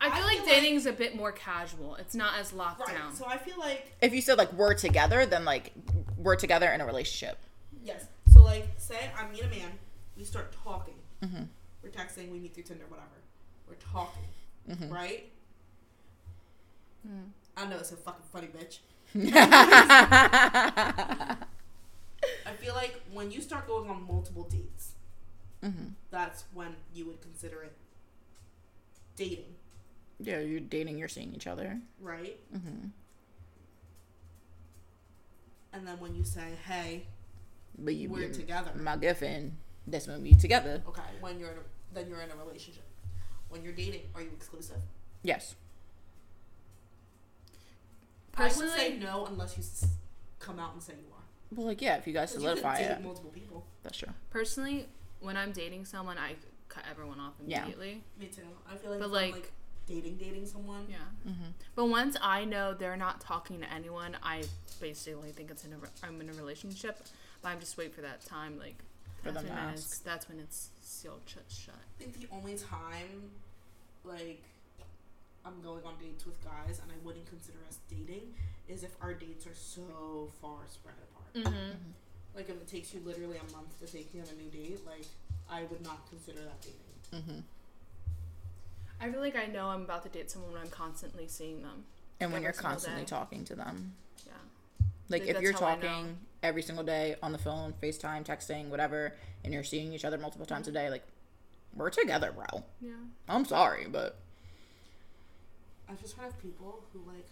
[0.00, 1.96] I I feel like feel like- a bit more casual.
[1.96, 2.96] It's not as locked Right.
[2.96, 3.14] down.
[3.16, 5.72] So I feel like if you said like we're together, then like
[6.16, 7.38] we're together in a relationship.
[7.82, 8.06] yes.
[8.32, 9.72] So like, say I meet a man,
[10.16, 10.94] we start talking.
[11.22, 11.44] Mm-hmm.
[11.82, 13.08] We're texting, we meet through Tinder, whatever.
[13.68, 14.22] We're talking,
[14.68, 14.90] Mhm.
[14.92, 15.30] right?
[17.08, 17.30] Mm.
[17.56, 18.78] I know it's a fucking funny bitch.
[22.46, 24.92] I feel like when you start going on multiple dates,
[25.62, 27.72] hmm that's when you would consider it
[29.16, 29.54] dating,
[30.20, 31.80] Yeah, you're dating, you're seeing each other.
[32.00, 32.38] right?
[32.54, 32.88] Mm-hmm.
[35.72, 37.06] And then when you say, "Hey,
[37.78, 39.56] But you we're together," my girlfriend.
[39.86, 40.82] That's when we're together.
[40.88, 42.84] okay, when you're in a, then you're in a relationship.
[43.48, 44.76] When you're dating, are you exclusive?
[45.22, 45.54] Yes.
[48.34, 49.86] I would Personally, say no unless you s-
[50.38, 51.17] come out and say you are.
[51.54, 53.64] Well, like yeah, if you guys solidify date it, multiple people.
[53.82, 54.08] that's true.
[54.30, 54.86] personally,
[55.20, 56.34] when I'm dating someone, I
[56.68, 57.48] cut everyone off immediately.
[57.48, 57.62] Yeah.
[57.64, 58.02] immediately.
[58.20, 58.42] Me too.
[58.70, 59.52] I feel like, But, if I'm, like- like
[59.86, 60.86] dating dating someone.
[60.90, 60.96] Yeah.
[61.32, 64.44] hmm But once I know they're not talking to anyone, I
[64.80, 66.98] basically think it's in a re- I'm in a relationship.
[67.42, 68.76] But I'm just wait for that time, like
[69.22, 69.84] For that's them to when ask.
[69.86, 71.44] it's that's when it's sealed shut.
[71.48, 71.74] shut.
[71.76, 73.30] I think the only time,
[74.04, 74.42] like,
[75.46, 78.34] I'm going on dates with guys and I wouldn't consider us dating
[78.68, 81.17] is if our dates are so far spread apart.
[81.34, 81.70] Mm-hmm.
[82.34, 84.80] Like, if it takes you literally a month to take me on a new date,
[84.86, 85.04] like,
[85.50, 87.24] I would not consider that dating.
[87.34, 87.40] hmm
[89.00, 91.84] I feel like I know I'm about to date someone when I'm constantly seeing them.
[92.20, 93.06] And when you're constantly day.
[93.06, 93.94] talking to them,
[94.26, 94.32] Yeah.
[95.08, 95.80] like Like, if you're how I know.
[95.82, 99.14] talking every single day on the phone, FaceTime, texting, whatever,
[99.44, 101.04] and you're seeing each other multiple times a day, like
[101.76, 102.64] we're together, bro.
[102.80, 102.90] Yeah.
[103.28, 104.16] I'm sorry, but
[105.88, 107.26] I've just heard of people who, like,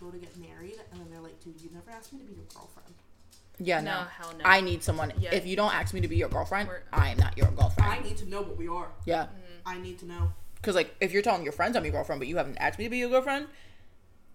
[0.00, 2.34] go to get married and then they're like, dude, you never asked me to be
[2.34, 2.94] your girlfriend.
[3.58, 4.06] Yeah, no, no.
[4.06, 4.44] hell no.
[4.44, 5.12] I need someone.
[5.18, 5.34] Yeah.
[5.34, 7.90] If you don't ask me to be your girlfriend, We're- I am not your girlfriend.
[7.90, 8.88] I need to know what we are.
[9.04, 9.26] yeah.
[9.64, 10.32] I need to know.
[10.56, 12.84] Because like if you're telling your friends I'm your girlfriend, but you haven't asked me
[12.84, 13.46] to be your girlfriend,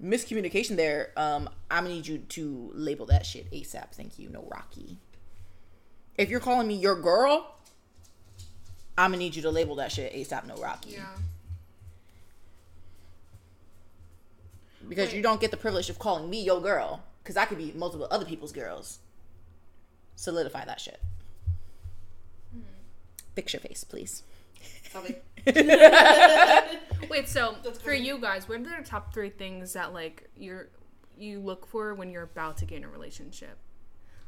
[0.01, 1.11] miscommunication there.
[1.17, 3.91] Um, I'm gonna need you to label that shit ASAP.
[3.91, 4.29] Thank you.
[4.29, 4.97] No Rocky.
[6.17, 7.55] If you're calling me your girl,
[8.97, 10.45] I'm gonna need you to label that shit ASAP.
[10.47, 10.91] No Rocky.
[10.91, 11.05] Yeah.
[14.87, 17.03] Because you don't get the privilege of calling me your girl.
[17.23, 18.99] Because I could be multiple other people's girls.
[20.17, 20.99] Solidify that shit.
[22.51, 22.59] Hmm.
[23.35, 24.23] Fix your face, please.
[27.09, 30.67] Wait, so for you guys, what are the top three things that like you're
[31.17, 33.57] you look for when you're about to get in a relationship?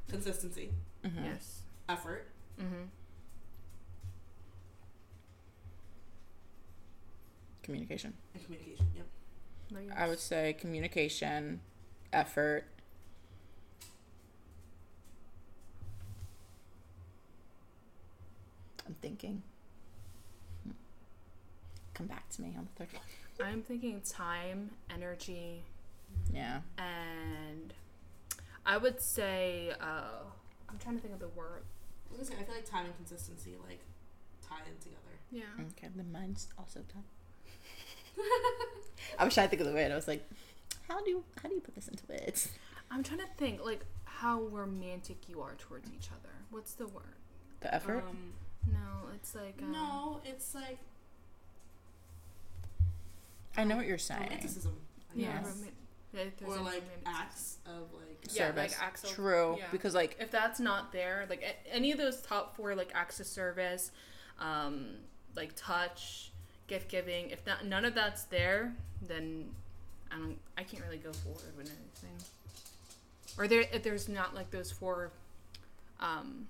[0.10, 0.70] Consistency,
[1.06, 1.26] Mm-hmm.
[1.26, 1.62] Yes.
[1.90, 2.28] effort,
[2.62, 2.84] Mm-hmm.
[7.64, 8.14] Communication.
[8.34, 8.88] and communication.
[8.96, 9.06] Yep.
[9.96, 11.62] I would say communication,
[12.12, 12.66] effort.
[18.90, 19.44] I'm thinking.
[20.64, 20.72] Hmm.
[21.94, 23.48] Come back to me on the third one.
[23.48, 25.64] I'm thinking time, energy,
[26.34, 26.60] Yeah.
[26.78, 27.74] and
[28.66, 30.24] I would say uh,
[30.68, 31.62] I'm trying to think of the word.
[32.14, 33.80] I was say, I feel like time and consistency like
[34.46, 34.98] tie in together.
[35.32, 35.44] Yeah.
[35.78, 37.04] Okay, then mine's also done.
[39.20, 39.92] I was trying to think of the word.
[39.92, 40.28] I was like,
[40.90, 42.50] how do you how do you put this into words?
[42.92, 46.34] I'm trying to think like how romantic you are towards each other.
[46.50, 47.16] What's the word?
[47.62, 48.04] The effort.
[48.10, 48.34] Um,
[48.72, 50.78] No, it's like um, no, it's like
[53.58, 54.22] I know what you're saying.
[54.24, 54.78] romanticism.
[55.16, 55.38] I Yeah.
[55.42, 55.48] guess.
[55.56, 55.76] roman-
[56.12, 58.76] there's or like romantic acts of like Yeah, like service.
[58.80, 59.68] acts of- True, yeah.
[59.72, 63.20] because like if that's not there, like a- any of those top four, like acts
[63.20, 63.92] of service,
[64.40, 64.98] um,
[65.36, 66.32] like touch,
[66.68, 69.54] gift giving, if that none of that's there, then
[70.12, 72.18] I don't, I can't really go forward with anything.
[73.38, 75.12] Or there, if there's not like those four,
[76.00, 76.48] um,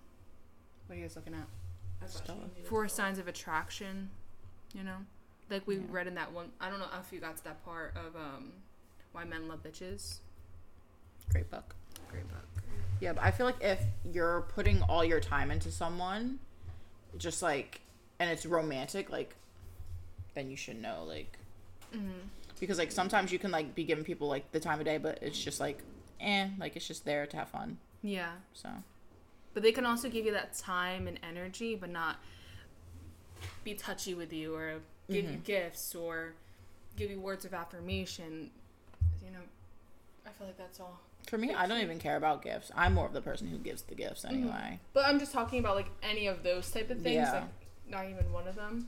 [0.87, 1.47] what are you guys looking at?
[2.01, 2.39] I thought Stella.
[2.55, 4.09] she Four signs of attraction,
[4.73, 4.97] you know,
[5.49, 5.81] like we Yeah.
[5.89, 6.51] read in that one.
[6.59, 8.53] I don't know if you got to that part of um,
[9.11, 10.19] why men love bitches.
[11.31, 11.75] great book.
[12.09, 12.45] Great book.
[13.01, 16.39] Yeah, but I feel like if you're putting all your time into someone,
[17.17, 17.81] just like,
[18.19, 19.35] and it's romantic, like,
[20.33, 21.37] then you should know, like,
[21.93, 22.11] Mm-hmm.
[22.59, 25.17] because like sometimes you can like be giving people like the time of day, but
[25.23, 25.81] it's just like,
[26.19, 27.77] eh, like it's just there to have fun.
[28.03, 28.33] Yeah.
[28.53, 28.69] So
[29.53, 32.17] But they can also give you that time and energy, but not
[33.63, 34.75] be touchy with you or
[35.09, 35.41] give you mm-hmm.
[35.43, 36.33] gifts or
[36.95, 38.51] give you words of affirmation.
[39.23, 39.39] You know,
[40.25, 40.99] I feel like that's all.
[41.27, 42.71] for me, I don't even care about gifts.
[42.75, 44.35] I'm more of the person who gives the gifts mm-hmm.
[44.35, 44.79] anyway.
[44.93, 47.15] But I'm just talking about like any of those type of things.
[47.15, 47.33] Yeah.
[47.33, 47.43] Like
[47.89, 48.87] not even one of them.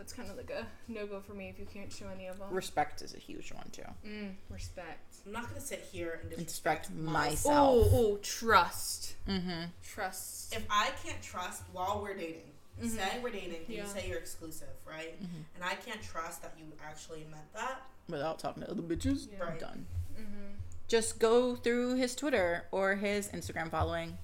[0.00, 2.38] That's kind of like a no go for me if you can't show any of
[2.38, 2.48] them.
[2.50, 3.82] Respect is a huge one too.
[4.06, 5.16] Mm, respect.
[5.26, 7.86] I'm not gonna sit here and Disrespect disrespect myself.
[7.92, 9.14] Oh, oh, trust.
[9.28, 9.64] Mm-hmm.
[9.84, 10.54] Trust.
[10.56, 12.96] If I can't trust while we're dating, Mhm.
[12.96, 13.82] say we're dating and Yeah.
[13.82, 15.22] you say you're exclusive, right?
[15.22, 15.44] Mhm.
[15.54, 17.82] And I can't trust that you actually meant that.
[18.08, 19.40] Without talking to other bitches, Yeah.
[19.44, 19.60] Right.
[19.60, 19.86] done.
[20.18, 20.54] Mm-hmm.
[20.88, 24.16] Just go through his Twitter or his Instagram following,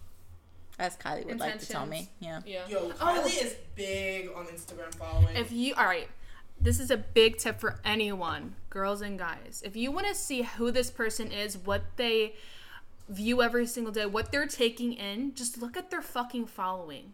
[0.78, 2.08] as Kylie would like to tell me.
[2.20, 2.40] Yeah.
[2.46, 2.66] Yeah.
[2.68, 2.92] Yo, oh.
[2.92, 3.26] Kylie Oh.
[3.46, 5.36] is big on Instagram following.
[5.36, 6.08] If you, all right,
[6.60, 9.62] this is a big tip for anyone, girls and guys.
[9.64, 12.34] If you want to see who this person is, what they
[13.08, 17.12] view every single day, what they're taking in, just look at their fucking following.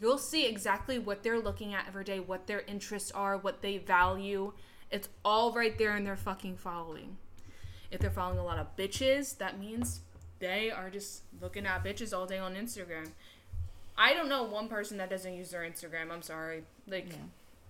[0.00, 3.78] You'll see exactly what they're looking at every day, what their interests are, what they
[3.78, 4.52] value.
[4.90, 7.16] It's all right there in their fucking following.
[7.90, 10.00] If they're following a lot of bitches, that means
[10.44, 13.08] they are just looking at bitches all day on Instagram.
[13.96, 16.10] I don't know one person that doesn't use their Instagram.
[16.10, 16.64] I'm sorry.
[16.86, 17.16] Like, Yeah.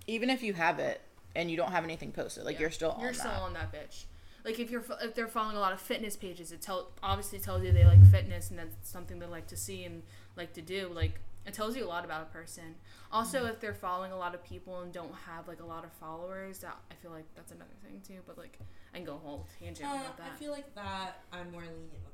[0.06, 1.00] Even if you have it
[1.34, 2.62] and you don't have anything posted, like Yeah.
[2.62, 3.18] you're still on you're that.
[3.18, 4.04] still on that bitch.
[4.44, 7.62] Like if you're if they're following a lot of fitness pages, it tell obviously tells
[7.62, 10.02] you they like fitness and that's something they like to see and
[10.36, 10.90] like to do.
[10.92, 12.74] Like it tells you a lot about a person.
[13.12, 15.92] Also, if they're following a lot of people and don't have like a lot of
[15.92, 18.20] followers, that I feel like that's another thing too.
[18.26, 18.58] But like
[18.92, 20.32] I can go whole tangent Uh, about that.
[20.34, 22.13] I feel like that I'm more lenient with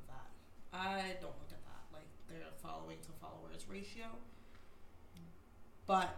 [0.73, 4.05] I don't look at that like their following to followers ratio.
[5.87, 6.15] But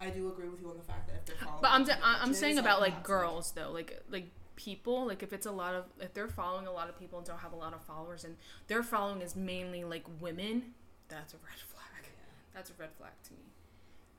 [0.00, 1.98] I do agree with you on the fact that if they're following, But I'm, other
[2.02, 4.26] I- I'm bitches, saying about like that's, girls though, like like
[4.56, 7.26] people, like if it's a lot of if they're following a lot of people and
[7.26, 8.36] don't have a lot of followers and
[8.68, 10.74] their following is mainly like women,
[11.08, 12.10] that's a red flag.
[12.54, 13.38] That's a red flag to me.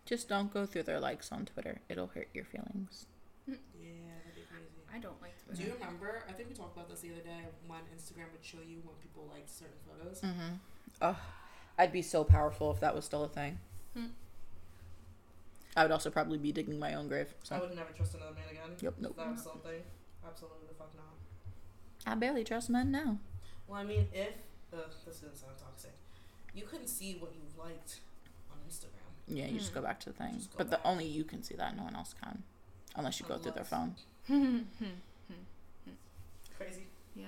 [0.06, 1.82] Just don't go through their likes on Twitter.
[1.90, 3.06] It'll hurt your feelings.
[3.48, 4.68] Yeah, that'd be crazy.
[4.96, 6.24] I don't like Do you remember?
[6.30, 8.96] I think we talked about this the other day when Instagram would show you when
[9.02, 10.22] people liked certain photos.
[10.22, 10.56] Mm-hmm.
[11.02, 11.18] Oh,
[11.78, 13.60] I'd be so powerful if that was still a thing.
[13.94, 14.06] Hmm.
[15.76, 17.34] I would also probably be digging my own grave.
[17.52, 18.78] I would never trust another man again.
[18.80, 19.18] Yep, if nope.
[19.18, 19.82] That was something.
[20.26, 22.12] Absolutely the fuck not.
[22.12, 23.18] I barely trust men now.
[23.68, 24.30] Well, I mean, if
[24.74, 25.92] uh, this is gonna sound toxic,
[26.54, 28.00] you couldn't see what you've liked
[28.50, 29.12] on Instagram.
[29.28, 29.80] Yeah, you just Hmm.
[29.80, 30.42] go back to the thing.
[30.56, 31.76] But the only you can see that.
[31.76, 32.44] No one else can,
[32.96, 33.96] unless you go through their phone.
[36.58, 36.88] Crazy.
[37.16, 37.26] yeah,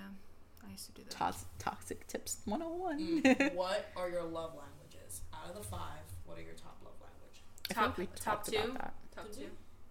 [0.68, 1.12] I used to do that.
[1.12, 3.00] Tox- toxic tips 101.
[3.00, 5.22] Mm, what are your love languages?
[5.34, 7.42] Out of the five, what are your top love language?
[7.70, 8.58] I feel like Top- we top talked two?
[8.72, 8.94] about that.
[9.16, 9.42] Top Did two.
[9.42, 9.48] we?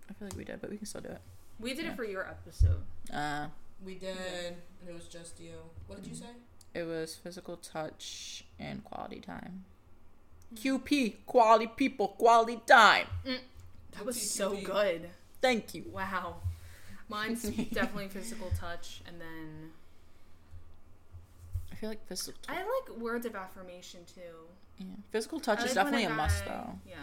[0.08, 1.20] I feel like we did, but we can still do it.
[1.60, 1.90] We did Yeah.
[1.92, 2.82] it for your episode.
[3.12, 3.46] Uh,
[3.84, 4.16] We did,
[4.80, 5.52] and it was just you.
[5.86, 6.26] What did you say?
[6.74, 9.64] it was physical touch and quality time.
[10.54, 13.06] QP, quality people, quality time.
[13.92, 15.08] That was so good.
[15.40, 15.84] Thank you.
[15.90, 16.36] Wow.
[17.08, 19.70] Mine's definitely physical touch, and then
[21.72, 22.56] I feel like physical touch.
[22.56, 24.20] I like words of affirmation too.
[24.78, 24.86] yeah.
[25.10, 26.78] Physical touch I is like when definitely a, must, though.
[26.88, 26.96] Yeah.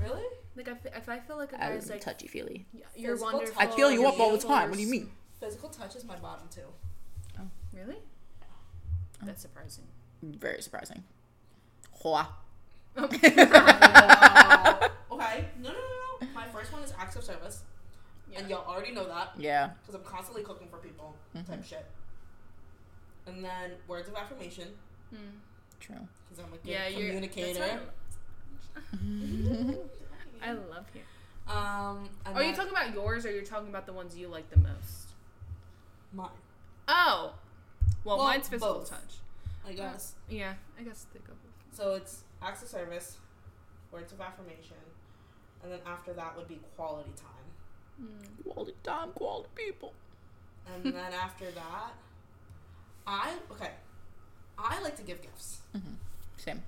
[0.00, 0.22] Really?
[0.56, 2.66] Like I f- if I feel like a I'm guy's like touchy feely.
[2.72, 3.62] "Yeah, you're Physical wonderful.
[3.62, 4.70] I feel you up all the time.
[4.70, 5.10] What do you mean?
[5.38, 6.62] Physical touch is my bottom two.
[7.38, 7.42] Oh.
[7.72, 7.96] Really?
[8.42, 8.46] Oh.
[9.26, 9.84] That's surprising.
[10.22, 11.04] Very surprising.
[12.02, 12.12] Hua.
[12.12, 12.28] Wow.
[12.96, 13.04] Oh.
[15.12, 15.44] okay.
[15.62, 15.72] No, no, no,
[16.22, 16.26] no.
[16.34, 17.62] My first one is acts of service,
[18.30, 18.38] Yeah.
[18.40, 19.70] and y'all already know that Yeah.
[19.80, 21.46] because I'm constantly cooking for people, Mhm.
[21.46, 21.86] type shit.
[23.26, 24.76] And then words of affirmation
[25.10, 25.38] Hmm.
[25.80, 26.06] True.
[26.28, 27.80] because I'm a good Yeah, communicator.
[30.42, 31.02] I love you.
[31.52, 34.48] Um, and Are you talking about yours, or you're talking about the ones you like
[34.50, 35.08] the most?
[36.12, 36.28] mine?
[36.88, 37.34] Oh,
[38.04, 38.90] well, Well, mine's physical both.
[38.90, 39.18] touch.
[39.66, 40.14] I guess.
[40.28, 41.32] Yeah, I guess they go.
[41.34, 41.76] both.
[41.76, 43.18] So it's acts of service,
[43.92, 44.76] words of affirmation,
[45.62, 47.39] and then after that would be quality time.
[48.00, 48.48] Hmm.
[48.50, 49.92] Quality time, quality people.
[50.72, 51.92] And then after that,
[53.06, 53.70] I okay.
[54.58, 55.58] I like to give gifts.
[55.76, 55.94] Mm-hmm.
[56.36, 56.62] Same.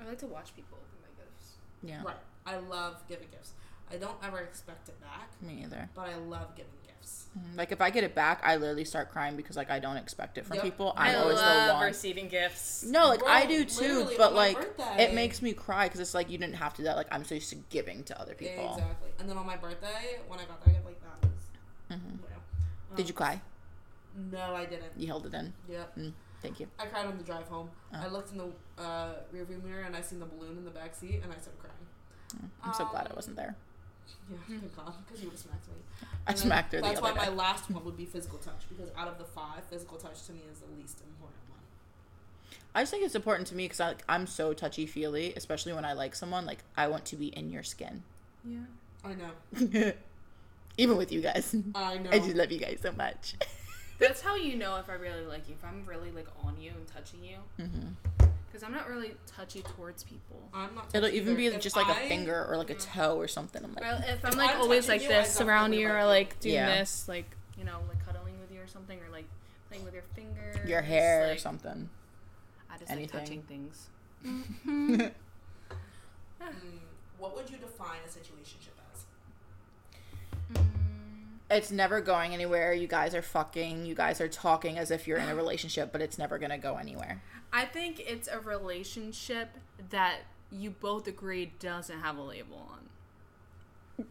[0.00, 1.52] I like to watch people open my gifts.
[1.82, 2.02] Yeah.
[2.02, 2.16] Right.
[2.46, 3.52] I love giving gifts.
[3.90, 5.88] I don't ever expect it back, Me either.
[5.94, 6.72] but I love giving
[7.02, 7.18] gifts.
[7.56, 10.38] Like if I get it back, I literally start crying because like I don't expect
[10.38, 10.64] it from Yep.
[10.64, 10.92] people.
[10.96, 11.86] I I'm always the love one.
[11.86, 12.82] receiving gifts.
[12.84, 15.04] No, like Bro, I do too, but like birthday.
[15.04, 16.96] it makes me cry because it's like you didn't have to do that.
[16.96, 18.74] Like I'm so used to giving to other people.
[18.74, 19.10] Exactly.
[19.18, 21.98] And then on my birthday, when I got that gift, like that was.
[21.98, 22.18] Mhm.
[22.30, 22.96] Yeah.
[22.96, 23.40] Did you cry?
[24.30, 24.92] No, I didn't.
[24.96, 25.54] You held it in.
[25.70, 25.96] Yep.
[25.96, 26.68] Mm, thank you.
[26.78, 27.70] I cried on the drive home.
[27.94, 27.98] Oh.
[27.98, 30.94] I looked in the uh, rearview mirror and I seen the balloon in the back
[30.94, 31.86] seat and I started crying.
[32.36, 33.56] Mm, I'm so glad I Um, wasn't there.
[34.30, 35.74] Yeah, thank God, because you would have smacked me.
[36.26, 37.30] I then smacked her the That's other why day.
[37.30, 40.32] my last one would be physical touch because out of the five, physical touch to
[40.32, 41.58] me is the least important one.
[42.74, 45.84] I just think it's important to me because like, I'm so touchy feely, especially when
[45.84, 46.46] I like someone.
[46.46, 48.02] Like I want to be in your skin,
[48.44, 48.58] Yeah.
[49.04, 49.92] I know.
[50.78, 51.54] even with you guys.
[51.74, 52.10] I know.
[52.10, 53.34] I just love you guys so much.
[53.98, 55.54] That's how you know if I really like you.
[55.54, 59.62] If I'm really like on you and touching you, hmm because I'm not really touchy
[59.62, 60.48] towards people.
[60.52, 60.88] I'm not.
[60.92, 61.58] It'll touchy even be either.
[61.58, 63.64] just If like a I- finger or like a toe or something.
[63.64, 66.00] I'm like, Well, if I'm like I'm always touching like you, this around you, or
[66.00, 66.04] you.
[66.04, 66.66] like doing Yeah.
[66.78, 67.24] this, like
[67.58, 69.24] you know, like cuddling with you or something, or like
[69.68, 71.88] playing with your fingers, your hair or something.
[72.70, 73.18] I just anything.
[73.18, 73.88] like touching things.
[76.42, 76.78] Mm,
[77.18, 79.04] what would you define a situationship as?
[80.54, 80.66] Mm,
[81.52, 82.72] it's never going anywhere.
[82.72, 83.86] You guys are fucking.
[83.86, 86.76] You guys are talking as if you're in a relationship, but it's never gonna go
[86.76, 87.22] anywhere.
[87.52, 89.50] I think it's a relationship
[89.90, 94.06] that you both agree doesn't have a label on.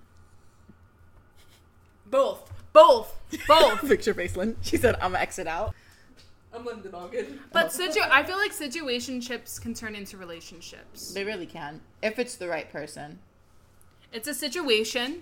[2.05, 3.17] Both, both,
[3.47, 3.81] both.
[3.87, 4.57] Picture Facelin.
[4.61, 5.73] She said, "I'm gonna exit out."
[6.53, 7.39] I'm Linda Doggett.
[7.53, 11.13] But situ- I feel like situationships can turn into relationships.
[11.13, 13.19] They really can if it's the right person.
[14.11, 15.21] It's a situation.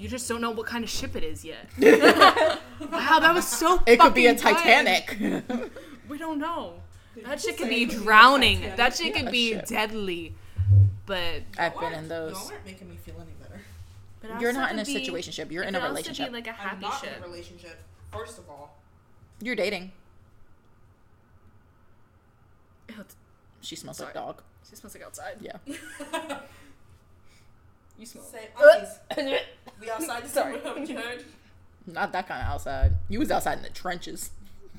[0.00, 1.68] You just don't know what kind of ship it is yet.
[1.78, 3.82] wow, that was so.
[3.86, 4.56] It could be a fucking.
[4.56, 5.70] Titanic.
[6.08, 6.72] We don't know.
[7.24, 8.62] That shit could be it could be a drowning.
[8.76, 9.66] That shit could be shit.
[9.66, 10.34] deadly.
[11.06, 12.32] But I've been in those.
[12.32, 13.60] Y'all aren't making me feel any better.
[14.20, 15.52] but You're not in a could be- situationship.
[15.52, 16.26] You're in a could also relationship.
[16.28, 17.16] Be like a I'm happy not ship.
[17.16, 17.78] in a relationship.
[18.12, 18.76] First of all,
[19.40, 19.92] You're dating.
[23.60, 24.06] She smells Sorry.
[24.08, 24.42] like dog.
[24.68, 25.36] She smells like outside.
[25.40, 25.58] Yeah.
[28.00, 28.24] You smell.
[28.24, 28.84] say Uh,
[29.20, 29.40] aunties.
[29.80, 30.58] we outside the Sorry.
[30.62, 31.22] summer of church.
[31.86, 32.92] Not that kind of outside.
[33.10, 34.30] You was outside in the trenches.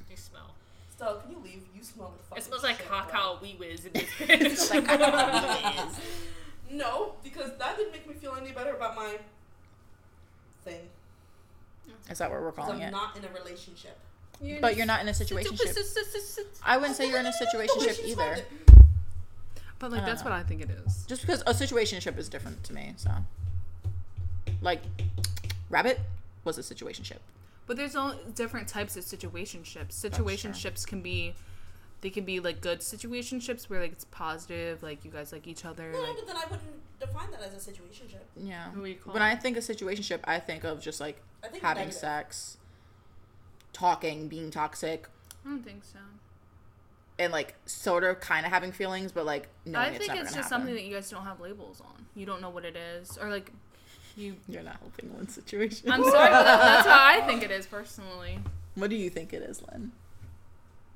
[0.09, 0.49] You smell.
[0.95, 1.61] Stella, can you leave?
[1.75, 4.69] You smell like fucking It smells like cacao wee whiz in this bitch.
[4.71, 5.91] like, I know
[6.71, 9.17] No, because that didn't make me feel any better about my
[10.65, 10.79] thing.
[12.09, 12.91] Is that what we're calling I'm it?
[12.91, 13.97] not in a relationship.
[14.59, 15.55] But you're not in a situation.
[16.65, 18.37] I wouldn't say you're in a situation She's either.
[19.81, 19.89] Fine.
[19.89, 21.05] But like that's Uh, what I think it is.
[21.07, 23.11] Just because a situationship is different to me, so.
[24.61, 24.81] Like,
[25.69, 25.99] Rabbit
[26.43, 27.17] was a situationship.
[27.67, 29.93] But there's all different types of situationships.
[29.93, 31.33] Situationships can be
[32.01, 35.65] they can be like good situationships where like it's positive, like you guys like each
[35.65, 35.91] other.
[35.91, 38.23] No, Like, but then I wouldn't define that as a situationship.
[38.35, 38.69] Yeah.
[38.69, 39.25] What do you call When it?
[39.27, 41.21] I think of situationship, I think of just like
[41.61, 41.93] having negative.
[41.93, 42.57] sex,
[43.73, 45.07] talking, being toxic,
[45.45, 45.99] I don't think so.
[47.21, 49.79] And like sort of kind of having feelings, but like no.
[49.79, 50.49] I it's think never it's just happen.
[50.49, 52.05] something that you guys don't have labels on.
[52.15, 53.51] You don't know what it is, or like
[54.17, 54.35] you.
[54.49, 55.91] You're not helping Lynn's situation.
[55.91, 58.39] I'm sorry, but that, that's how I think it is personally.
[58.75, 59.91] What do you think it is, Lynn?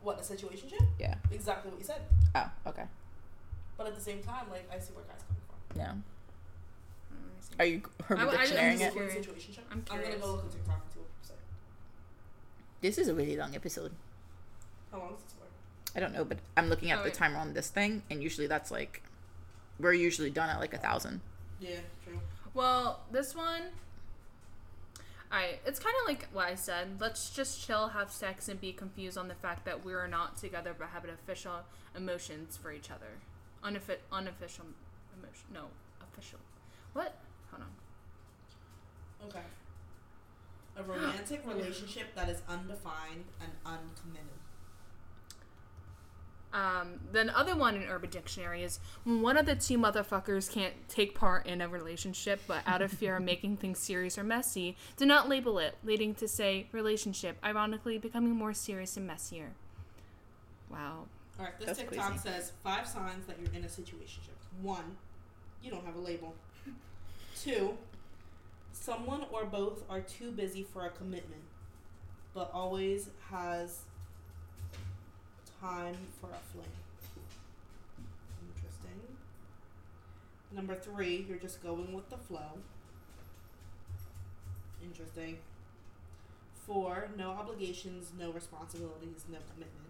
[0.01, 0.85] What a situationship?
[0.99, 1.15] Yeah.
[1.31, 2.01] Exactly what you said.
[2.33, 2.85] Oh, okay.
[3.77, 5.79] But at the same time, like I see where guys coming from.
[5.79, 5.93] Yeah.
[7.11, 7.55] Let me see.
[7.59, 8.93] Are you Dictionarying it?
[8.93, 9.15] curious.
[9.15, 9.59] Situationship.
[9.71, 11.33] I'm I'm gonna go look on TikTok and see what people say.
[12.81, 13.91] This is a really long episode.
[14.91, 15.44] How long is this for?
[15.95, 17.13] I don't know, but I'm looking at Oh, the wait.
[17.13, 19.01] timer on this thing, and usually that's like,
[19.79, 21.21] we're usually done at like a thousand.
[21.59, 22.19] Yeah, true.
[22.53, 23.63] Well, this one.
[25.31, 26.97] Alright, it's kind of like what I said.
[26.99, 30.37] Let's just chill, have sex, and be confused on the fact that we are not
[30.37, 31.61] together but have an official
[31.95, 33.17] emotions for each other.
[33.63, 34.65] Unoffi- unofficial
[35.17, 35.45] emotion.
[35.53, 35.65] No,
[36.01, 36.39] official.
[36.93, 37.17] What?
[37.51, 39.27] Hold on.
[39.29, 39.45] Okay.
[40.77, 44.39] A romantic relationship that is undefined and uncommitted.
[46.55, 50.73] Um, then other one in Urban Dictionary is when one of the two motherfuckers can't
[50.87, 54.77] take part in a relationship, but out of fear of making things serious or messy,
[54.95, 59.51] do not label it, leading to say relationship, ironically becoming more serious and messier.
[60.71, 61.07] Wow.
[61.37, 62.29] All right, this That's TikTok crazy.
[62.29, 64.39] says five signs that you're in a situationship.
[64.61, 64.95] One,
[65.61, 66.35] you don't have a label.
[67.37, 67.73] Two,
[68.71, 71.43] someone or both are too busy for a commitment,
[72.33, 73.81] but always has
[75.61, 76.65] time for a fling.
[78.55, 78.99] Interesting.
[80.51, 82.59] Number three, you're just going with the flow.
[84.83, 85.37] Interesting.
[86.65, 89.85] Four, no obligations, no responsibilities, no commitment.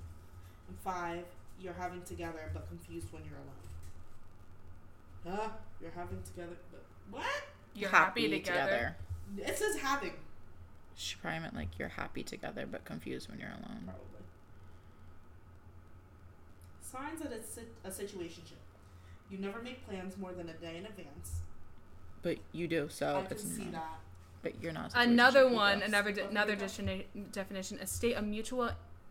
[0.68, 1.24] And five,
[1.62, 5.38] you're having together but confused when you're alone.
[5.38, 5.50] Huh?
[5.82, 7.26] You're having together but what?
[7.74, 8.96] You're happy, together.
[9.38, 10.14] It says having.
[10.96, 13.84] She probably meant like you're happy together but confused when you're alone.
[13.86, 14.15] Probably.
[16.92, 18.60] Signs that it's a situationship.
[19.30, 21.40] You never make plans more than a day in advance.
[22.22, 23.74] But you do, so I can it's see not.
[23.74, 24.00] that.
[24.44, 24.92] But you're not.
[24.96, 26.66] Another one, another de- another go.
[26.66, 28.70] defini- definition: a state of mutual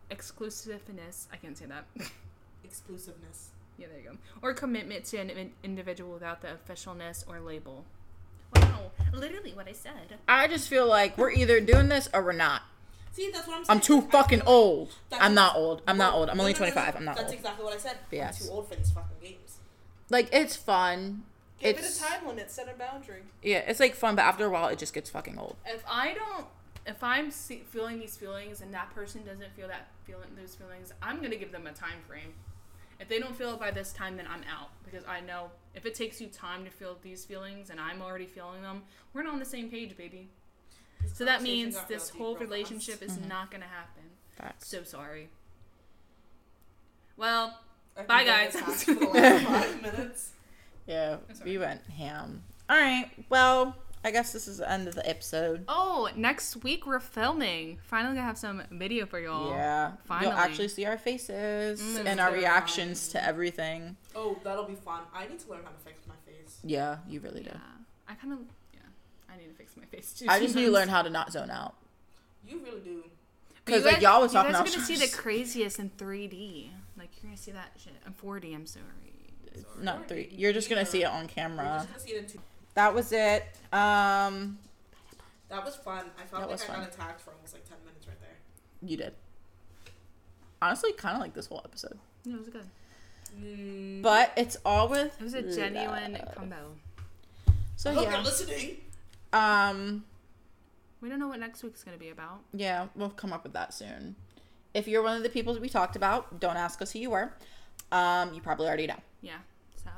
[0.09, 1.27] exclusiveness.
[1.31, 1.85] I can't say that.
[2.63, 3.49] Exclusiveness.
[3.77, 4.17] yeah, there you go.
[4.41, 7.85] Or commitment to an in- individual without the officialness or label.
[8.55, 10.17] Wow, literally what I said.
[10.27, 12.61] I just feel like we're either doing this or we're not.
[13.15, 13.77] See, that's what I'm saying.
[13.77, 14.95] I'm too fucking feel like old.
[15.09, 15.81] that's I'm not old.
[15.87, 16.29] I'm not old.
[16.29, 16.95] I'm no, only no, no, no, 25.
[16.97, 17.35] I'm not That's old.
[17.35, 17.97] exactly what I said.
[18.11, 18.41] Yes.
[18.41, 19.57] I'm too old for these fucking games.
[20.09, 21.23] Like it's fun.
[21.59, 22.51] Give it's it a time limit.
[22.51, 23.21] Set a boundary.
[23.41, 25.55] yeah, it's like fun, but after a while, it just gets fucking old.
[25.65, 26.45] If I don't,
[26.85, 30.91] if I'm see- feeling these feelings and that person doesn't feel that feeling those feelings,
[31.01, 32.33] I'm gonna give them a time frame.
[32.99, 35.85] If they don't feel it by this time, then I'm out because I know if
[35.85, 39.33] it takes you time to feel these feelings and I'm already feeling them, we're not
[39.33, 40.29] on the same page, baby.
[41.01, 42.51] These So that means this whole deep real fast.
[42.71, 43.27] relationship is Mhm.
[43.27, 44.03] not gonna happen.
[44.31, 44.67] Facts.
[44.67, 45.29] So sorry.
[47.17, 47.59] Well,
[48.07, 48.55] Bye, guys.
[48.55, 50.31] attacked for the last five minutes.
[50.85, 52.43] Yeah, we went ham.
[52.69, 53.09] All right.
[53.29, 55.63] Well, I guess this is the end of the episode.
[55.67, 57.79] oh, next week we're filming.
[57.83, 59.49] Finally, gonna have some video for y'all.
[59.51, 59.93] yeah.
[60.05, 60.27] finally.
[60.29, 62.05] You'll actually see our faces Mm.
[62.05, 63.95] and our It's reactions to everything.
[64.15, 65.03] Oh, that'll be fun.
[65.13, 66.59] I need to learn how to fix my face.
[66.63, 67.51] Yeah, you really do.
[68.07, 68.45] I kind of yeah.
[69.35, 70.25] I need to fix my face too.
[70.29, 71.75] I just need to learn how to not zone out.
[72.47, 73.03] You really do.
[73.65, 74.65] Because like y'all was talking about.
[74.67, 76.69] You guys are gonna see the craziest in 3D.
[76.97, 78.53] Like you're gonna see that shit in 4D.
[78.55, 78.85] I'm sorry.
[79.81, 80.29] not three.
[80.35, 81.65] You're just gonna see it on We're camera.
[81.77, 82.39] just gonna see it in two.
[82.75, 83.43] That was it.
[83.73, 84.57] Um,
[85.49, 86.05] That was fun.
[86.17, 86.83] I That felt was like I fun.
[86.83, 88.37] got attacked for almost like ten minutes right there.
[88.89, 89.13] you did.
[90.61, 92.65] Honestly, kind of like this whole episode, Yeah, it was good.
[93.39, 94.01] Mm.
[94.01, 95.13] but it's all with.
[95.19, 96.35] It was a genuine love.
[96.35, 96.71] combo.
[97.75, 98.11] So I hope yeah.
[98.13, 98.77] you're listening.
[99.35, 100.05] Um.
[101.01, 102.39] We don't know what next week's gonna be about.
[102.53, 104.15] Yeah, we'll come up with that soon.
[104.73, 107.11] If you're one of the people that we talked about, don't ask us who you
[107.11, 107.31] were.
[107.91, 108.99] Um, you probably already know.
[109.21, 109.37] Yeah.
[109.75, 109.89] So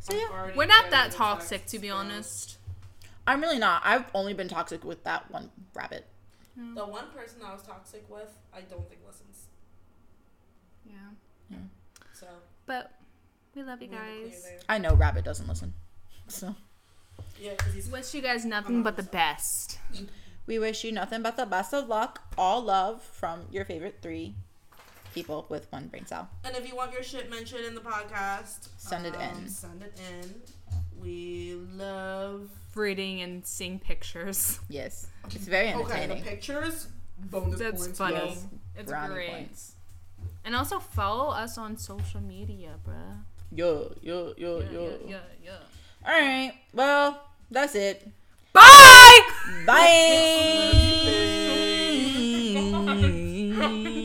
[0.00, 2.58] So yeah, we're not that toxic, to be from- honest.
[3.26, 3.82] I'm really not.
[3.84, 6.06] I've only been toxic with that one rabbit.
[6.56, 9.46] The one person I was toxic with, I don't think listens.
[10.84, 10.92] Yeah.
[11.50, 11.56] yeah.
[12.12, 12.26] So
[12.66, 12.92] But
[13.54, 14.64] we love you we have a clear guys.
[14.68, 15.72] I know rabbit doesn't listen.
[16.26, 16.54] So
[17.40, 19.78] Yeah, because he's Wish you guys nothing but the best.
[20.46, 24.34] we wish you nothing but the best of luck, all love from your favorite three
[25.14, 26.28] people with one brain cell.
[26.44, 29.48] And if you want your shit mentioned in the podcast, Send it um, in.
[29.48, 30.34] Send it in.
[31.00, 32.50] We love.
[32.74, 34.60] Reading and seeing pictures.
[34.68, 35.86] Yes, it's very entertaining.
[35.86, 36.24] Okay, the entertaining.
[36.24, 36.88] pictures.
[37.18, 38.14] Bonus That's points, funny.
[38.14, 38.46] yes.
[38.76, 39.30] It's Brownie great.
[39.30, 39.72] points.
[40.44, 43.18] And also follow us on social media, bruh.
[43.50, 44.80] Yo, yo, yo, Yeah, yo.
[44.82, 45.52] yeah, yeah, yeah.
[46.06, 46.52] All right.
[46.72, 47.20] Well,
[47.50, 48.06] that's it.
[48.52, 49.20] Bye.
[49.66, 50.04] Bye.